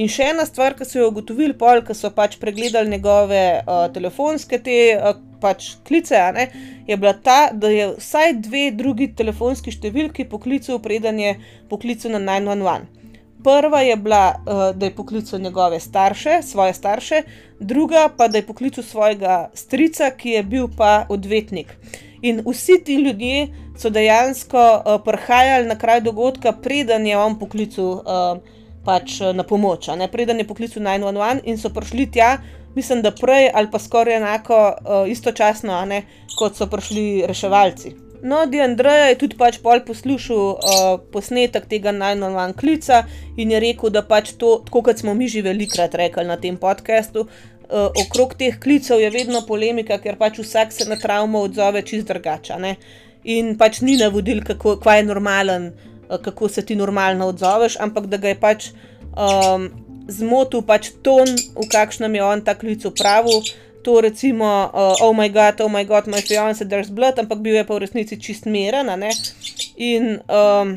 [0.00, 3.84] In še ena stvar, ki so jo ugotovili, pol, ki so pač pregledali njegove uh,
[3.94, 6.48] telefonske te uh, pač klice, ne,
[6.88, 11.36] je bila ta, da je vsaj dve drugi telefonski številki poklical, preden je
[11.70, 13.03] poklical na 911.
[13.44, 17.22] Prva je bila, uh, da je poklical njegove starše, svoje starše,
[17.60, 21.76] druga pa, da je poklical svojega strica, ki je bil pa odvetnik.
[22.22, 27.84] In vsi ti ljudje so dejansko uh, prihajali na kraj dogodka, preden je on poklical
[27.84, 28.40] uh,
[28.84, 32.38] pač, na pomoč, ne preden je poklical 911 in so prišli tja,
[32.74, 34.74] mislim, da prej ali pa skoraj enako
[35.08, 36.02] istočasno, ne
[36.38, 37.94] kot so prišli reševalci.
[38.24, 43.02] No, Di Andreja je tudi pač pol poslušal uh, posnetek tega 911 klica
[43.36, 46.56] in je rekel, da pač to, tako kot smo mi že velikrat rekli na tem
[46.56, 51.84] podkastu, uh, okrog teh klicev je vedno polemika, ker pač vsak se na travmo odzove
[51.84, 52.56] čist drugače.
[53.28, 55.68] In pač ni navodil, kako kva je normalen,
[56.08, 58.70] uh, kako se ti normalno odzoveš, ampak da ga je pač
[59.12, 59.68] um,
[60.08, 63.44] zmotil pač ton, v kakšnem je on ta klic upravil.
[63.84, 67.58] To recimo, uh, oh moj bog, oh moj bog, moj fiance, there's blood, ampak bil
[67.58, 68.88] je pa v resnici čist miren.
[69.76, 70.70] In um,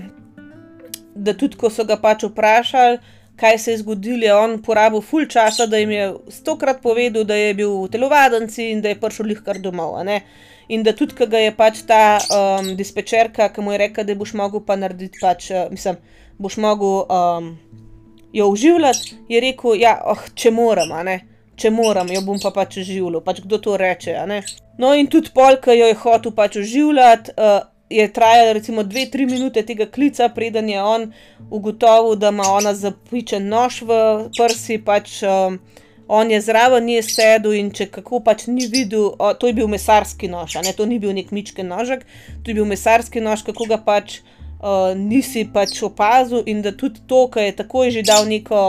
[1.16, 3.00] da tudi, ko so ga pač vprašali,
[3.40, 7.38] kaj se je zgodilo, je on porabil ful časa, da jim je stokrat povedal, da
[7.40, 9.96] je bil v telovadnici in da je prišel lih kar domov.
[10.68, 14.20] In da tudi, ko ga je pač ta um, dispečerka, ki mu je rekla, da
[14.20, 15.96] boš mogel pa narediti, pač, uh, mislim,
[16.44, 17.54] boš mogel um,
[18.36, 21.37] jo uživljati, je rekel, ja, oh, če moram, ne.
[21.58, 24.14] Če moram, jo bom pa pač oživljal, pač kdo to reče.
[24.78, 29.06] No, in tudi pol, ki jo je hotel pač oživljati, uh, je trajalo recimo dve,
[29.12, 31.14] tri minute tega klica, preden je on
[31.50, 34.00] ugotovil, da ima ona zapičen nož v
[34.38, 35.60] prsi, pač um,
[36.08, 39.68] on je zraven nje sedel in če kako pač ni videl, o, to je bil
[39.72, 42.04] mesarski nož, ne, to ni bil nek mičken nožek,
[42.44, 47.04] to je bil mesarski nož, kako ga pač uh, nisi pač opazil in da tudi
[47.08, 48.62] to, ki je takoj že dal neko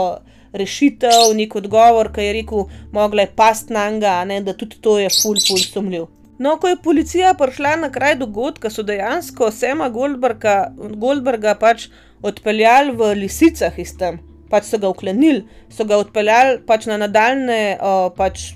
[0.53, 5.09] rešitev, nek odgovor, ki je rekel, mogla je past na njega, da tudi to je
[5.21, 6.07] ful, ful sumljiv.
[6.39, 11.89] No, ko je policija prišla na kraj dogodka, so dejansko Sema Goldberga, Goldberga pač
[12.23, 17.59] odpeljali v lisicah iz tam, pač so ga uklenili, so ga odpeljali pač na nadaljne
[17.75, 18.53] uh, pač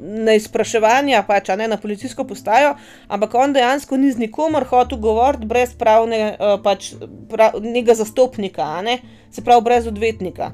[0.00, 2.74] na izpraševanja, pač, ne na policijsko postajo,
[3.08, 6.92] ampak on dejansko ni z nikomer hotel govoriti brez pravne, pač
[7.30, 8.98] prav, nekega zastopnika, ne,
[9.30, 10.52] se pravi brez odvetnika.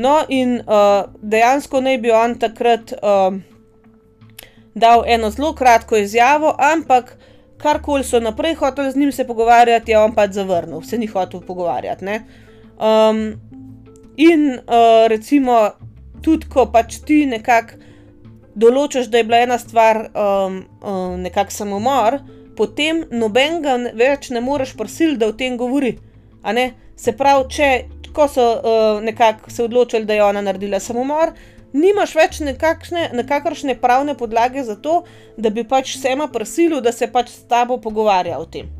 [0.00, 3.34] No, in uh, dejansko naj bi on takrat uh,
[4.74, 7.16] dal eno zelo kratko izjavo, ampak
[7.60, 11.42] karkoli so naprej hoteli z njim se pogovarjati, je on pač zavrnil, se ni hotel
[11.46, 12.06] pogovarjati.
[12.80, 13.20] Um,
[14.16, 15.70] in uh, recimo
[16.22, 17.76] tudi, ko pač ti nekako
[18.54, 22.18] določiš, da je bila ena stvar um, um, nekako samomor,
[22.56, 25.98] potem nobenega ne- več ne moreš prisiliti, da o tem govori.
[26.96, 27.68] Se pravi, če
[28.12, 31.32] ko so uh, nekako se odločili, da je ona naredila samomor,
[31.72, 35.02] nimaš več nekakšne, nekakršne pravne podlage za to,
[35.36, 38.70] da bi pač Sema prisilil, da se pač s tabo pogovarja o tem.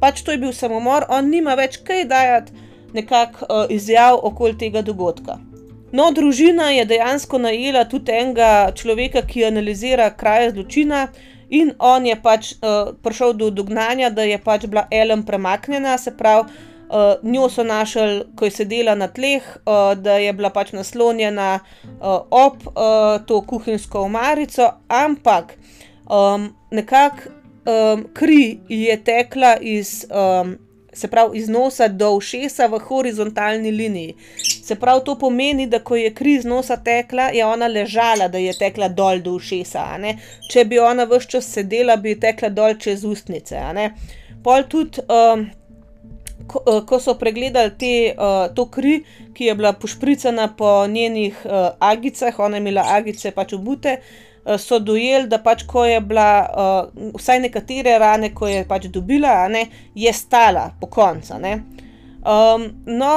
[0.00, 4.82] Pač to je bil samomor, on nima več kaj dajati nekako uh, izjav okoli tega
[4.82, 5.38] dogodka.
[5.92, 11.08] No, družina je dejansko najela tudi enega človeka, ki analizira kraje zločina,
[11.48, 16.12] in on je pač uh, prišel do dognanja, da je pač bila Ellen premaknjena, se
[16.16, 16.52] pravi,
[16.90, 21.58] uh, njo so našli, ko je sedela na tleh, uh, da je bila pač naslonjena
[21.58, 25.58] uh, ob uh, to kuhinjsko omarico, ampak
[26.10, 30.06] um, nekako um, kri je tekla iz.
[30.10, 30.58] Um,
[30.98, 34.14] Se pravi, iz nosa do ušesa v horizontalni liniji.
[34.64, 38.38] Se pravi, to pomeni, da ko je kri iz nosa tekla, je ona ležala, da
[38.38, 39.84] je tekla dol do ušesa.
[40.50, 43.62] Če bi ona ves čas sedela, bi tekla dol čez ustnice.
[44.42, 45.46] Pol tudi, um,
[46.48, 49.02] ko, uh, ko so pregledali te, uh, to kri,
[49.36, 54.56] ki je bila pošpricana po njenih uh, agicah, ona je imela agice pač obute, uh,
[54.60, 59.48] so dojeli, da pač ko je bila, uh, vsaj nekatere rane, ko je pač dobila,
[59.48, 61.36] ne, je stala po koncu.
[61.38, 63.14] Um, no,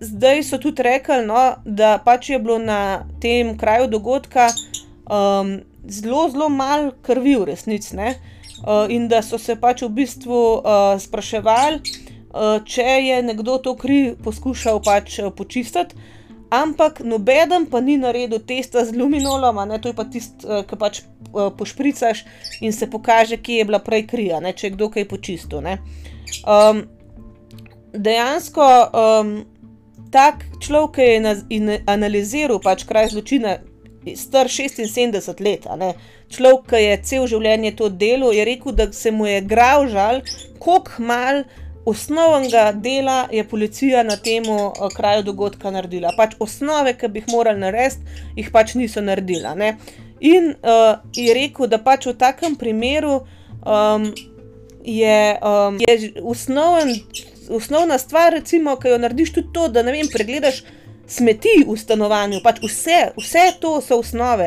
[0.00, 4.48] zdaj so tudi rekli, no, da pač je bilo na tem kraju dogodka
[5.10, 7.96] um, zelo, zelo malo krvi v resnici.
[8.60, 12.09] Uh, in da so se pač v bistvu uh, spraševali, uh,
[12.64, 15.96] če je nekdo to kri poskušal pač uh, počistiti,
[16.50, 20.78] ampak nobeden pa ni naredil testa z luminolom, ne, to je pa tisto, uh, ki
[20.78, 22.24] pač pošpricaš
[22.60, 25.62] in se pokaže, kje je bila prej kri, a ne, če je kdo kaj počistil.
[25.62, 25.78] ne.
[26.46, 26.86] Um,
[27.92, 29.34] dejansko um,
[30.10, 33.58] tak človek, ki je analiziral pač kraj zločina,
[34.16, 35.66] star 76 let.
[36.30, 40.22] Človek, ki je cel življenje to delal, je rekel, da se mu je graužal,
[40.58, 41.44] koliko mal
[41.84, 44.44] osnovnega dela je policija na tem
[44.96, 46.12] kraju dogodka naredila.
[46.16, 49.54] Pač osnove, ki bi jih morali narediti, jih pač niso naredila.
[49.54, 49.76] Ne?
[50.20, 53.22] In uh, je rekel, da pač v takem primeru
[53.64, 54.10] um,
[54.84, 56.92] je, um, je osnoven,
[57.50, 60.62] osnovna stvar, recimo, ki jo narediš, tudi to, da ne vem, pregledaš
[61.10, 64.46] smeti v stanovanju, pač vse, vse to so osnove.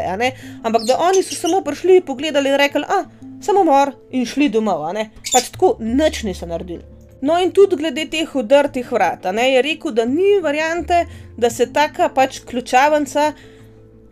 [0.64, 3.10] Ampak da oni so samo prišli, pogledali in rekli, ah,
[3.44, 4.86] samo mor in šli domov,
[5.34, 6.93] pač tako nič niso naredili.
[7.24, 11.06] No, in tudi glede teh udrtih vrat, ne, je rekel, da ni variante,
[11.40, 13.30] da se taka pač ključavnica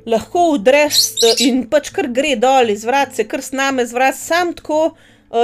[0.07, 0.99] lahko udreš
[1.43, 4.93] in pač kar gre dol iz vrat, se kar sname z vrat, sam tako,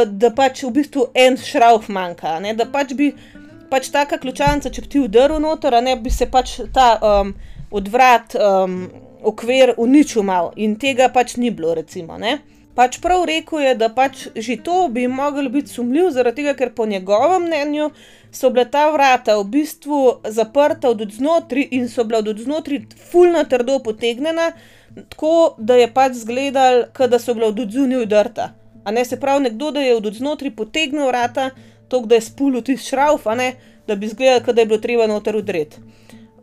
[0.08, 2.38] da pač v bistvu en šrauf manjka.
[2.44, 3.12] Ne, da pač bi
[3.68, 7.34] pač taka ključavnica, če bi ti udrl noter, ne bi se pač ta um,
[7.76, 8.86] odvrat, um,
[9.28, 12.16] okvir uničil mal in tega pač ni bilo, recimo.
[12.16, 12.38] Ne.
[12.78, 16.74] Pač prav rekel je, da pač že to bi moglo biti sumljiv, zaradi tega, ker
[16.78, 17.90] po njegovem mnenju
[18.32, 23.44] so bila ta vrata v bistvu zaprta od znotraj in so bila od znotraj fulno
[23.50, 24.52] trdo potegnjena,
[25.10, 28.52] tako da je pač zgledal, da so bila od zunaj udrta.
[28.84, 31.50] A ne se pravi, nekdo, da je od znotraj potegnil vrata,
[31.90, 33.56] to, da je spulil tisti šrauf, ne,
[33.88, 35.82] da bi izgledal, da je bilo treba noter udreti.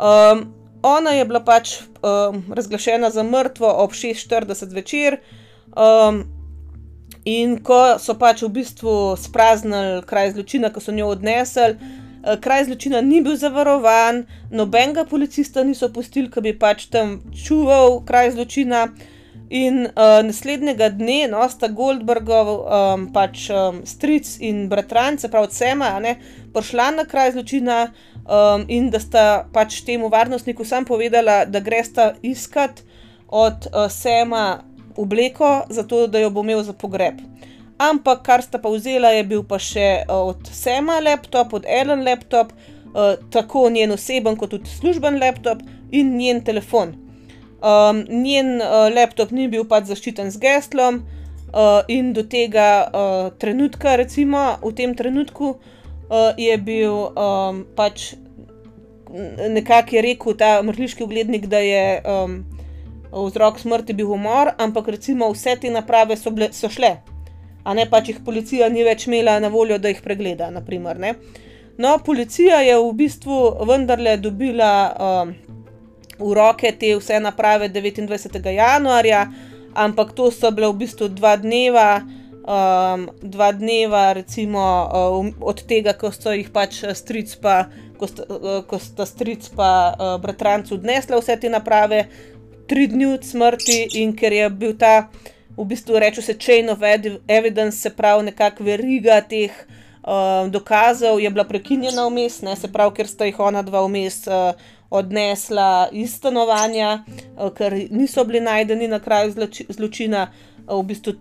[0.02, 0.44] Um,
[0.82, 5.18] ona je bila pač um, razglašena za mrtvo ob 6:40 zvečer.
[5.74, 6.22] Um,
[7.24, 12.68] in ko so pač v bistvu spraznili kraj zločina, ko so njo odnesli, uh, kraj
[12.68, 14.22] zločina ni bil zavarovan,
[14.54, 18.88] nobenega policista niso pustili, ki bi pač tam čuval kraj zločina.
[19.54, 25.52] In uh, naslednjega dne, no, sta Goldbergov, um, pač um, stric in bratranc, se pravi,
[25.52, 26.16] Sema, ne,
[26.54, 27.80] prišla na kraj zločina
[28.24, 32.82] um, in da sta pač temu varnostniku sam povedala, da gresta iskat
[33.28, 34.64] od uh, Sema
[34.96, 37.20] obleko, zato da jo bo imel za pogreb.
[37.78, 42.04] Ampak kar sta pa vzela, je bil pa še uh, od Sema laptop, od Ellen
[42.06, 46.94] laptop, uh, tako njen oseben kot tudi služben laptop in njen telefon.
[47.64, 51.02] Um, njen uh, laptop ni bil pač zaščiten z geslom,
[51.54, 58.14] uh, in do tega uh, trenutka, recimo v tem trenutku, uh, je bil um, pač
[59.48, 62.42] nekako rekel ta mrliški uglednik, da je um,
[63.14, 66.96] vzrok smrti bil umor, ampak recimo vse te naprave so, ble, so šle,
[67.64, 70.50] a ne pač jih policija ni več imela na voljo, da jih pregleda.
[70.50, 71.00] Naprimer,
[71.78, 74.72] no, policija je v bistvu vendarle dobila.
[74.98, 75.36] Um,
[76.18, 78.50] v roke te vse naprave 29.
[78.54, 79.26] januarja,
[79.74, 82.02] ampak to so bile v bistvu dva dneva,
[82.46, 87.66] um, dva dneva, recimo um, od tega, ko so jih pač stric pa.
[87.94, 88.24] Ko sta,
[88.66, 92.00] ko sta stric pa uh, bratrancu odnesla vse te naprave,
[92.66, 95.08] tri dni od smrti, in ker je bil ta,
[95.56, 96.82] v bistvu, reče se, chain of
[97.28, 99.52] evidence, se pravi, nekakšna veriga teh
[100.02, 104.24] uh, dokazov, je bila prekinjena vmes, ne se pravi, ker sta jih ona dva vmes
[104.26, 104.54] uh,
[104.94, 109.32] odnesla iz stanovanja, eh, ker niso bili najdeni na kraju
[109.68, 110.28] zločina.
[110.30, 111.12] Eh, v bistvu,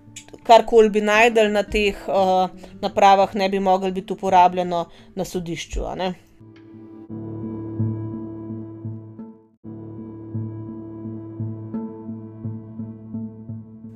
[0.43, 2.49] karkoli bi najdel na teh uh,
[2.81, 5.85] napravah, ne bi mogli biti uporabljeno na sodišču.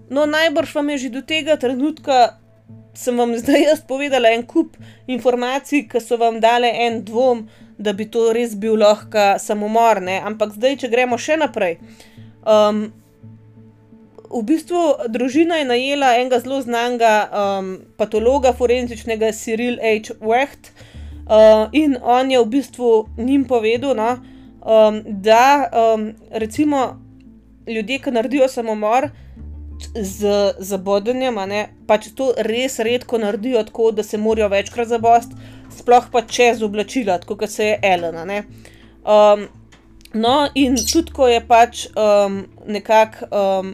[0.10, 2.40] No, najbrž vam je že do tega trenutka,
[2.96, 7.94] sem vam zdaj jaz povedala en kup informacij, ki so vam dale en dvom, da
[7.94, 10.02] bi to res bil lahko samomor.
[10.02, 10.18] Ne?
[10.24, 11.78] Ampak zdaj, če gremo še naprej.
[12.48, 12.90] Um,
[14.28, 20.18] v bistvu družina je najela enega zelo znanega um, patologa, forenzičnega Cyril H.
[20.20, 20.72] Wecht,
[21.28, 24.10] uh, in on je v bistvu njim povedal, no,
[24.64, 27.00] um, da um, recimo
[27.68, 29.12] ljudje, ki naredijo samomor.
[29.94, 31.38] Z zabodenjem,
[31.88, 35.38] pač to res redko naredijo tako, da se morajo večkrat zabosti,
[35.78, 38.26] sploh pa čez oblačila, kot se je Elena.
[39.08, 39.48] Um,
[40.14, 43.72] no, in tudi ko je pač um, nekako um,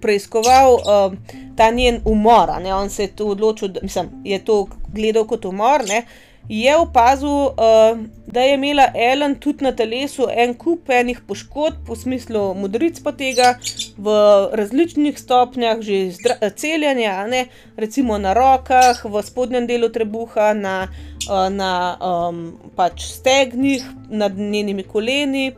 [0.00, 1.16] preiskoval um,
[1.56, 5.44] ta njen umor, ne, on se je to odločil, da mislim, je to gledal kot
[5.44, 5.84] umor.
[5.88, 6.04] Ne,
[6.48, 11.96] je opazil, uh, da je imela Ellen tudi na telesu en kup enih poškodb, v
[11.96, 13.54] smislu modric pa tega,
[13.96, 14.16] v
[14.52, 16.12] različnih stopnjah, že
[16.56, 20.88] celjanja, ne, recimo na rokah, v spodnjem delu trebuha, na,
[21.28, 22.42] uh, na um,
[22.76, 25.52] pač stegnih, nad njenimi koleni.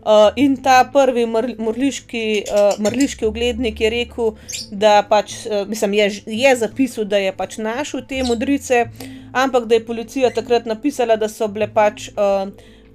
[0.00, 4.30] Uh, in ta prvi mrliški, uh, mrliški oglednik je rekel,
[4.72, 8.86] da pač, uh, mislim, je, je zapisal, da je pač našel te modrice,
[9.32, 12.48] ampak da je policija takrat napisala, da so bile pač uh,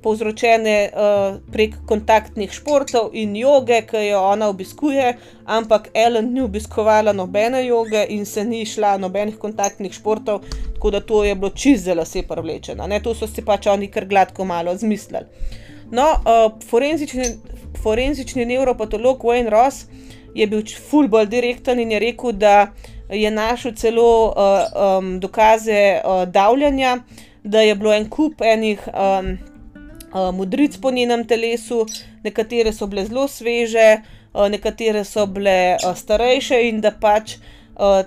[0.05, 7.13] povzročene uh, prek kontaktnih športov in joge, ki jo ona obiskuje, ampak Ellen ni obiskovala
[7.13, 10.41] nobene joge in se ni šla nobenih kontaktnih športov,
[10.73, 12.87] tako da to je bilo čist za lase privlečeno.
[12.87, 13.01] Ne?
[13.01, 15.25] To so si pač oni kar gladko malo zmislili.
[15.91, 17.25] No, uh, forenzični,
[17.83, 19.85] forenzični nevropatolog Wayne Ross
[20.35, 22.71] je bil ful bolj direkten in je rekel, da
[23.09, 26.97] je našel celo uh, um, dokaze uh, davljanja,
[27.43, 29.37] da je bilo en kup enih um,
[30.13, 31.85] uh, modric po njenem telesu,
[32.23, 34.01] nekatere so bile zelo sveže,
[34.33, 38.01] uh, nekatere so bile uh, starejše in da pač uh,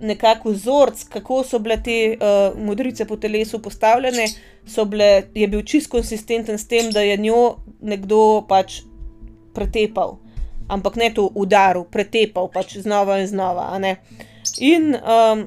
[0.00, 4.26] nekako vzorc, kako so bile te uh, modrice po telesu postavljene,
[4.88, 8.80] bile, je bil čist konsistenten s tem, da je njo nekdo pač
[9.54, 10.18] pretepal.
[10.68, 13.78] Ampak ne to udaril, pretepal pač znova in znova.
[14.60, 15.46] In um,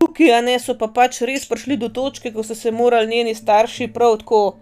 [0.00, 3.92] tukaj ne, so pa pač res prišli do točke, ko so se morali njeni starši
[3.94, 4.58] prav tako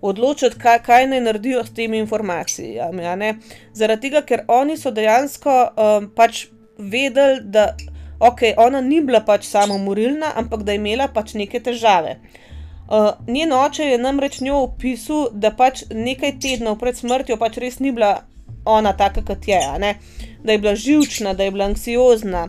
[0.00, 3.34] odločiti, kaj, kaj naj naredijo s temi informacijami.
[3.74, 6.46] Zaradi tega, ker oni so dejansko um, pač
[6.78, 7.76] vedeli, da
[8.20, 12.18] okay, ona ni bila pač samo morilna, ampak da je imela pač neke težave.
[12.88, 17.78] Uh, njen oče je namreč njo opisal, da pač nekaj tednov pred smrtjo pač res
[17.84, 18.22] ni bila
[18.64, 19.60] ona taka, kot je,
[20.44, 22.48] da je bila živčna, da je bila anksiozna.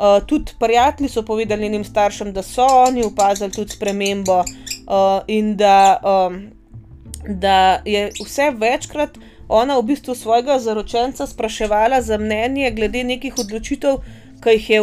[0.00, 5.56] Uh, tudi prijatelji so povedali njenim staršem, da so oni opazili tudi spremembo uh, in
[5.56, 6.40] da, um,
[7.26, 9.18] da je vse večkrat
[9.50, 13.96] ona v bistvu svojega zaročenca spraševala za mnenje glede nekih odločitev,
[14.42, 14.82] ki jih je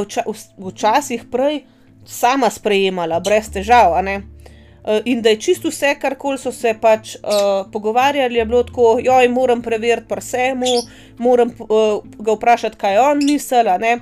[0.57, 1.63] včasih prej
[2.05, 3.95] sama sprejemala, brez težav.
[3.95, 8.99] Uh, in da je čisto vse, kar so se pač uh, pogovarjali, je bilo tako,
[9.03, 10.76] joj, moram preveriti prsemu,
[11.18, 13.99] moram uh, ga vprašati, kaj on misli.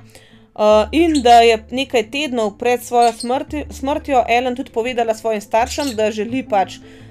[0.56, 5.94] Uh, in da je nekaj tednov pred svojo smrti, smrtjo Ellen tudi povedala svojim staršem,
[5.96, 7.05] da želi pač uh,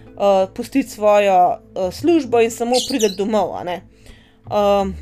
[0.55, 3.49] pustiti svojo uh, službo in samo priti domov.
[3.49, 4.93] Uh,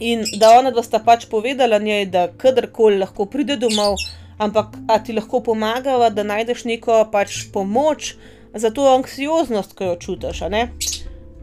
[0.00, 3.96] in da ona dva sta pač povedala njej, da kadarkoli lahko pride domov,
[4.38, 8.14] ampak a ti lahko pomagava, da najdeš neko pač pomoč
[8.54, 10.42] za to anksioznost, ki jo čutiš.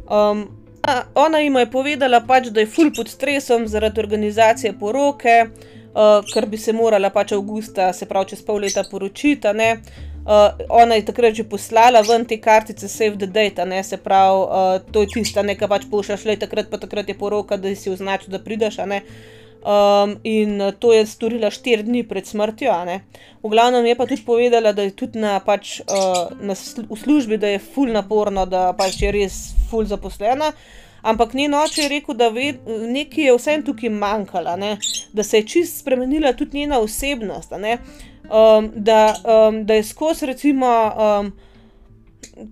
[0.08, 0.48] Um,
[1.16, 5.46] ona jim je povedala, pač, da je ful pod stresom zaradi organizacije poroke.
[5.98, 9.50] Uh, ker bi se morala pač avgusta, se pravi, čez pol leta poročiti,
[10.28, 14.42] Uh, ona je takrat že poslala ven te kartice Save the Date, ne se pravi,
[14.44, 17.88] uh, to je tista nekaj pač pošljaš, le takrat pa takrat je poroka, da si
[17.88, 18.76] označil, da prideš.
[19.64, 22.76] Um, in to je storila štiri dni pred smrtjo.
[23.44, 27.00] V glavnem je pa tudi povedala, da je tudi na, pač, uh, na sl v
[27.00, 30.52] službi, da je ful naporno, da pač je res ful zaposlena.
[31.08, 34.58] Ampak njen oče je rekel, da ve, nekaj je vsem tukaj manjkalo,
[35.14, 37.54] da se je čist spremenila tudi njena osebnost
[38.30, 40.68] um, da, um, da je skozi, recimo,
[41.20, 41.32] um,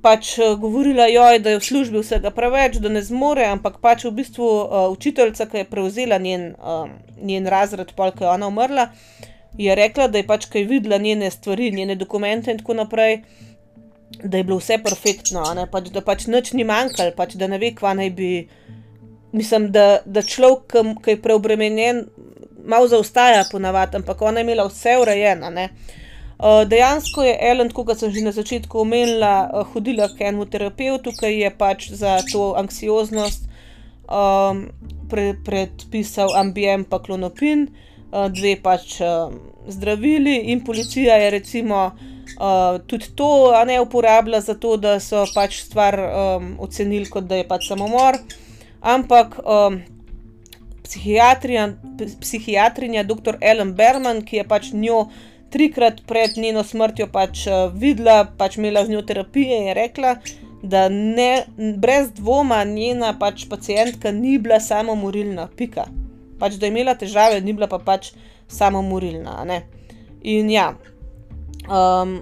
[0.02, 4.06] pač uh, govorila, joj, da je v službi vsega preveč, da ne zmore, ampak pač
[4.06, 8.90] v bistvu uh, učiteljica, ki je prevzela njen, um, njen razred, polk je ona umrla,
[9.58, 13.22] je rekla, da je pač kaj videla njene stvari, njene dokumente in tako naprej.
[14.24, 17.74] Da je bilo vse perfektno, pač, da pač nič ni manjkalo, pač, da ne ve,
[17.76, 18.30] kva naj bi.
[19.36, 22.06] Mislim, da, da človek, ki je preobremenjen,
[22.66, 25.52] malo zaostaja, ponavadi, ampak ona je imela vse urejeno.
[26.36, 31.14] Uh, dejansko je Ellen, kot sem že na začetku omenila, uh, hodila k enemu terapeutu,
[31.16, 33.48] ki je pač za to anksioznost
[34.12, 34.68] um,
[35.08, 37.70] pre, predpisal ambient pa klonopin,
[38.12, 39.32] uh, dve pač uh,
[39.68, 41.96] zdravili, in policija je recimo
[42.40, 47.36] uh, tudi to ne uporabila za to, da so pač stvar um, ocenili kot da
[47.36, 48.18] je pač samomor.
[48.82, 49.82] Ampak um,
[52.20, 53.38] psihiatrinja dr.
[53.42, 55.08] Ellen Berman, ki je pač njo
[55.50, 60.16] trikrat pred njeno smrtjo pač uh, videla, pač imela z njo terapije in je rekla,
[60.66, 61.46] da ne,
[61.78, 65.86] brez dvoma njena pač pacijentka ni bila samo morilna, pika.
[66.40, 68.12] Pač da je imela težave, ni bila pa pač
[68.48, 69.46] samo morilna.
[70.26, 70.74] In ja,
[71.68, 72.18] um,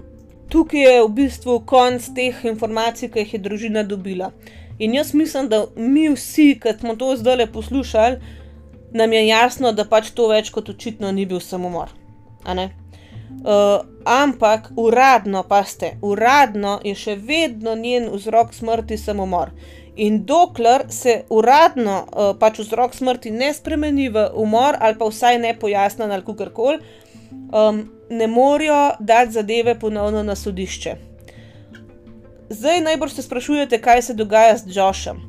[0.49, 4.31] tukaj je v bistvu konc teh informacij, ki jih je družina dobila.
[4.79, 8.17] In jaz mislim, da mi vsi, ki smo to zdaj le poslušali,
[8.93, 11.93] nam je jasno, da pač to več kot očitno ni bil samomor.
[12.43, 19.51] Uh, ampak uradno, pa ste, uradno je še vedno njen vzrok smrti samomor.
[19.95, 25.39] In dokler se uradno uh, pač vzrok smrti ne spremeni v umor, ali pa vsaj
[25.41, 26.79] ne pojasni, ali kako koli,
[27.53, 27.83] um,
[28.13, 30.95] ne morajo dati zadeve ponovno na sodišče.
[32.49, 35.21] Zdaj najbolj se sprašujete, kaj se dogaja z Jošem,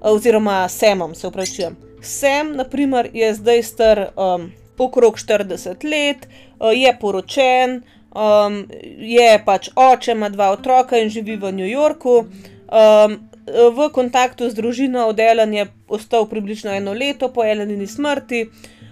[0.00, 1.76] oziroma Semom, se upravičujem.
[2.02, 7.82] Sem, na primer, je zdaj star um, okrog 40 let, uh, je poročen,
[8.14, 8.66] um,
[8.98, 12.16] je pač oče, ima dva otroka in živi v New Yorku.
[12.18, 18.46] Um, v kontaktu z družino od Ellen je ostal približno eno leto po Ellenini smrti,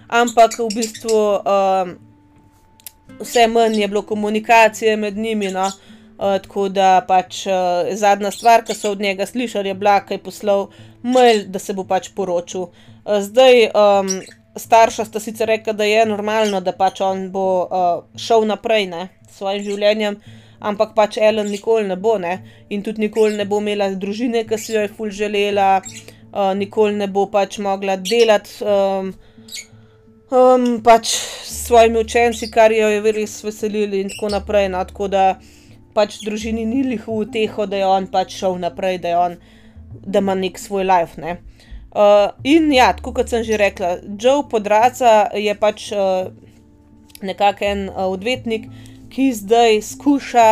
[0.07, 1.93] ampak v bistvu um,
[3.21, 5.51] vse manj je bilo komunikacije med njimi.
[5.51, 5.65] No?
[5.65, 7.53] Uh, tako da pač uh,
[7.97, 10.67] zadnja stvar, ki so od njega slišali, je bila, da je poslal
[11.01, 12.61] mail, da se bo pač poročil.
[12.61, 14.11] Uh, zdaj, um,
[14.55, 19.07] starša sta sicer rekla, da je normalno, da pač on bo uh, šel naprej ne,
[19.29, 20.19] s svojim življenjem,
[20.59, 22.37] ampak pač Ellen nikoli ne bo ne,
[22.69, 27.01] in tudi nikoli ne bo imela družine, ki si jo je ful želela, uh, nikoli
[27.01, 28.61] ne bo pač mogla delati.
[28.61, 29.13] Um,
[30.31, 31.09] Um, pač
[31.43, 34.69] s svojimi učenci, kar jo je res veselili, in tako naprej.
[34.71, 35.25] No, tako da
[35.91, 39.35] pač družini ni lihu v teho, da je on pač šel naprej, da, on,
[39.91, 41.19] da ima nek svoj life.
[41.19, 41.41] Ne.
[41.91, 46.31] Uh, in ja, tako kot sem že rekla, Joe Podraca je pač uh,
[47.19, 48.69] nekako en uh, odvetnik,
[49.11, 50.47] ki zdaj skuša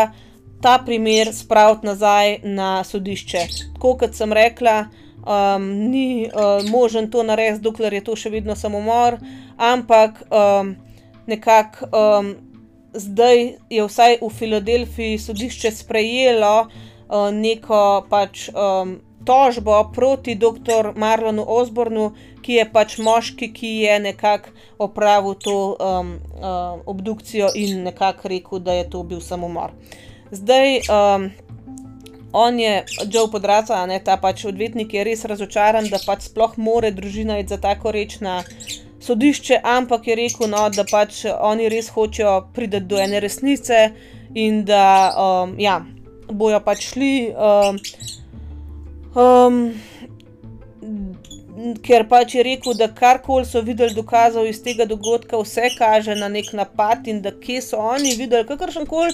[0.60, 3.46] ta primer spraviti nazaj na sodišče.
[3.78, 4.90] Tako kot sem rekla,
[5.24, 9.20] um, ni uh, možen to narediti, dokler je to še vedno samomor,
[9.58, 10.76] ampak um,
[11.28, 11.90] nekako.
[11.94, 12.36] Um,
[12.94, 20.94] zdaj je vsaj v Filadelfiji sodišče sprejelo uh, neko pač um, tožbo proti dr.
[20.96, 24.50] Marlonu Osbornu, ki je pač moški, ki je nekako
[24.80, 29.76] opravil to um, uh, obdukcijo in nekako rekel, da je to bil samomor.
[30.32, 30.82] Zdaj.
[30.90, 31.32] Um,
[32.32, 36.92] On je, Joe Podraca, ne, ta pač odvetnik, je res razočaran, da pač sploh more
[36.94, 38.44] družina iti za tako reč na
[39.02, 43.90] sodišče, ampak je rekel, no, da pač oni res hočejo priti do ene resnice
[44.38, 44.84] in da
[45.18, 45.80] um, ja,
[46.30, 47.14] bojo pač šli.
[47.34, 47.80] Um,
[49.18, 49.62] um,
[51.84, 56.30] Ker pač je rekel, da karkoli so videli dokazov iz tega dogodka, vse kaže na
[56.32, 59.12] nek napad in da kje so oni videli kakršen koli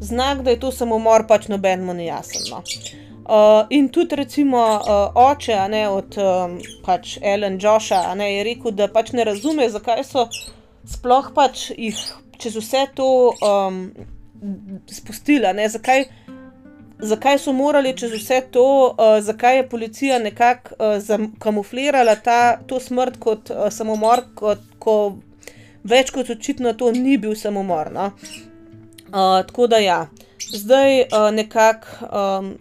[0.00, 2.40] znak, da je to samomor, pač nobenemu ni jasno.
[2.50, 2.62] No.
[3.28, 8.72] Uh, in tudi, recimo, uh, oče ne, od um, pač Ellen Josha ne, je rekel,
[8.72, 10.24] da pač ne razume, zakaj so
[10.88, 11.98] sploh pač jih
[12.40, 13.08] čez vse to
[13.44, 13.82] um,
[14.88, 15.68] spustili.
[15.68, 16.06] Zakaj,
[16.98, 18.64] zakaj so morali čez vse to,
[18.96, 25.18] uh, zakaj je policija nekako uh, zakamuflirala ta, to smrt kot uh, samomor, kot, ko
[25.84, 27.92] več kot očitno to ni bil samomor.
[27.92, 28.12] No?
[29.08, 30.06] Uh, tako da ja,
[30.52, 31.86] zdaj uh, nekako.
[32.12, 32.56] Um,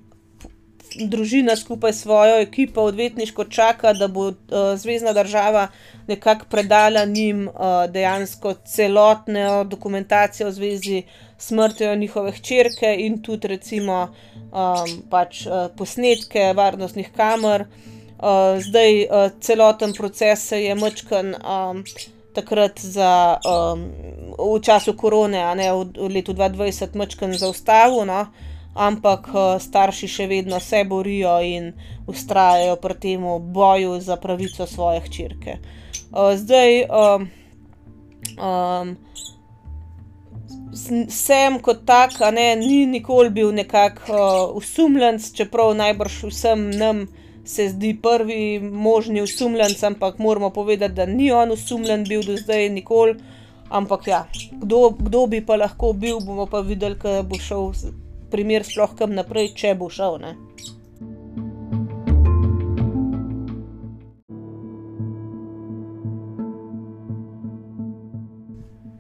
[1.06, 4.36] družina skupaj s svojo ekipo odvetniško čaka, da bo uh,
[4.76, 5.68] zvezdna država
[6.08, 7.54] nekako predala njim uh,
[7.92, 11.04] dejansko celotno dokumentacijo v zvezi
[11.38, 17.66] s smrtjo njihove hčerke in tudi recimo um, pač, uh, posnetke varnostnih kamer.
[18.18, 21.36] Uh, zdaj uh, celoten proces se je mačkan.
[21.36, 21.84] Um,
[22.38, 23.88] Takrat za, um,
[24.38, 28.28] v času korone, a ne v, v letu 2020, mačkam zaustavil, no,
[28.78, 31.74] ampak uh, starši še vedno se borijo in
[32.06, 35.58] ustrajajo pri tem boju za pravico svoje hčerke.
[36.14, 37.26] Uh, zdaj, um,
[38.38, 38.94] um,
[41.10, 47.08] sem kot tak, ne, ni nikoli bil nekako uh, usumljenc, čeprav najbrž vsem nam.
[47.48, 52.70] Se zdi prvi možni usumljenc, ampak moramo povedati, da ni on usumljen bil do zdaj,
[52.70, 53.16] nikoli.
[53.70, 57.72] Ampak ja, kdo, kdo bi pa lahko bil, bomo pa videli, kaj bo šel
[58.32, 60.20] primer sploh kam naprej, če bo šel.
[60.24, 60.36] Ne?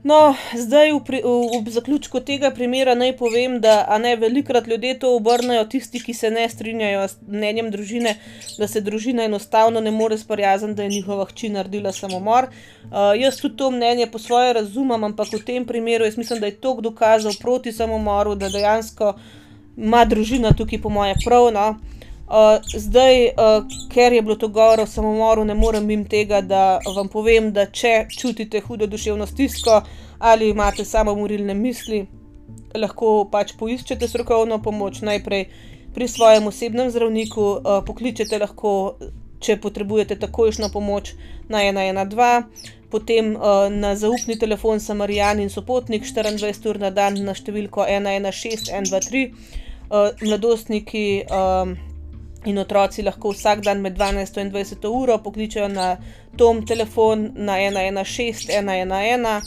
[0.08, 4.94] No, zdaj, v, pri, v, v zaključku tega primera, naj povem, da ne, velikrat ljudje
[5.02, 8.14] to obrnejo, tisti, ki se ne strinjajo s mnenjem družine,
[8.56, 12.48] da se družina enostavno ne more sprijazniti, da je njihova hči naredila samomor.
[12.48, 16.48] Uh, jaz tudi to mnenje po svoje razumem, ampak v tem primeru jaz mislim, da
[16.48, 19.12] je to dokazal proti samomoru, da dejansko
[19.76, 21.52] ima družina tukaj, po moje, prav.
[21.52, 21.68] No.
[22.28, 26.80] Uh, zdaj, uh, ker je bilo to govor o samomoru, ne morem jim tega, da
[26.96, 29.78] vam povem, da če čutite hudo duševno stisko
[30.20, 32.02] ali imate samomorilne misli,
[32.76, 35.46] lahko pač poiščete strokovno pomoč najprej
[35.96, 38.74] pri svojem osebnem zdravniku, uh, pokličete lahko,
[39.40, 41.14] če potrebujete takojšno pomoč
[41.48, 47.32] na 112, potem uh, na zaupni telefon Samarijan in sopotnik 24 ur na dan na
[47.32, 49.30] številko 116 123.
[49.88, 51.78] Uh, mladostniki um,
[52.46, 55.98] in otroci lahko vsak dan med 12 in 20 uro pokličejo na
[56.38, 59.42] tom telefon na 116, 111,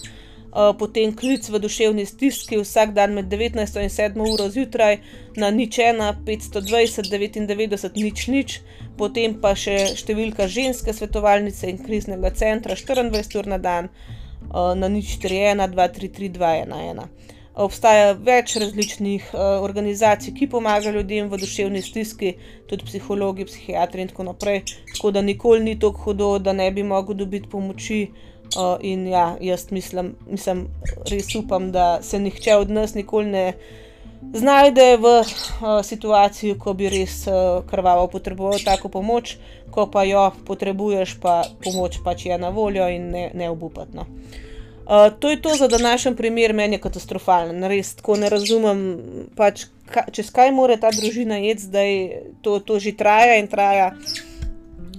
[0.52, 4.98] uh, potem klic v duševni stiski vsak dan med 19 in 7 uro zjutraj
[5.36, 8.60] na nič 1, 520, 99, nič nič,
[8.98, 13.88] potem pa še številka ženske svetovalnice in kriznega centra 24 ur na dan
[14.50, 17.38] uh, na nič 3, 1, 2, 3, 3, 2, 1, 1.
[17.60, 22.34] Obstaja več različnih uh, organizacij, ki pomagajo ljudem v duševni stiski,
[22.70, 24.62] tudi psihologi, psihiatri in tako naprej.
[24.94, 28.02] Tako da nikoli ni tako hudo, da ne bi mogel dobiti pomoči.
[28.50, 30.64] Uh, in ja, jaz mislim, mislim,
[31.06, 33.44] res upam, da se nihče od nas nikoli ne
[34.32, 39.36] znajde v uh, situaciji, ko bi res uh, krvavo potreboval tako pomoč,
[39.70, 44.06] ko pa jo potrebuješ, pa pomoč pač je na voljo in ne, ne obupatno.
[44.86, 47.64] Uh, to je to za današnji primer, meni je katastrofalen.
[47.64, 48.80] Res tako ne razumem,
[49.36, 51.92] pač, ka, čez kaj mora ta družina jeti, zdaj
[52.42, 53.92] to, to že traja in traja.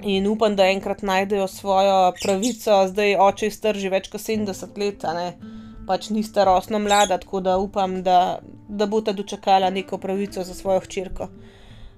[0.03, 4.79] In upam, da enkrat najdejo svojo pravico, zdaj oče je star že več kot 70
[4.81, 5.05] let,
[5.87, 10.53] pač ni starostno mlada, tako da upam, da, da bo ta dočakala neko pravico za
[10.53, 11.27] svojo hčerko.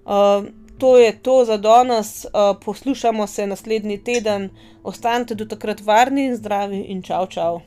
[0.04, 4.50] Uh, to je to za danes, uh, poslušamo se naslednji teden,
[4.84, 7.62] ostanite do takrat varni in zdravi in čau, čau.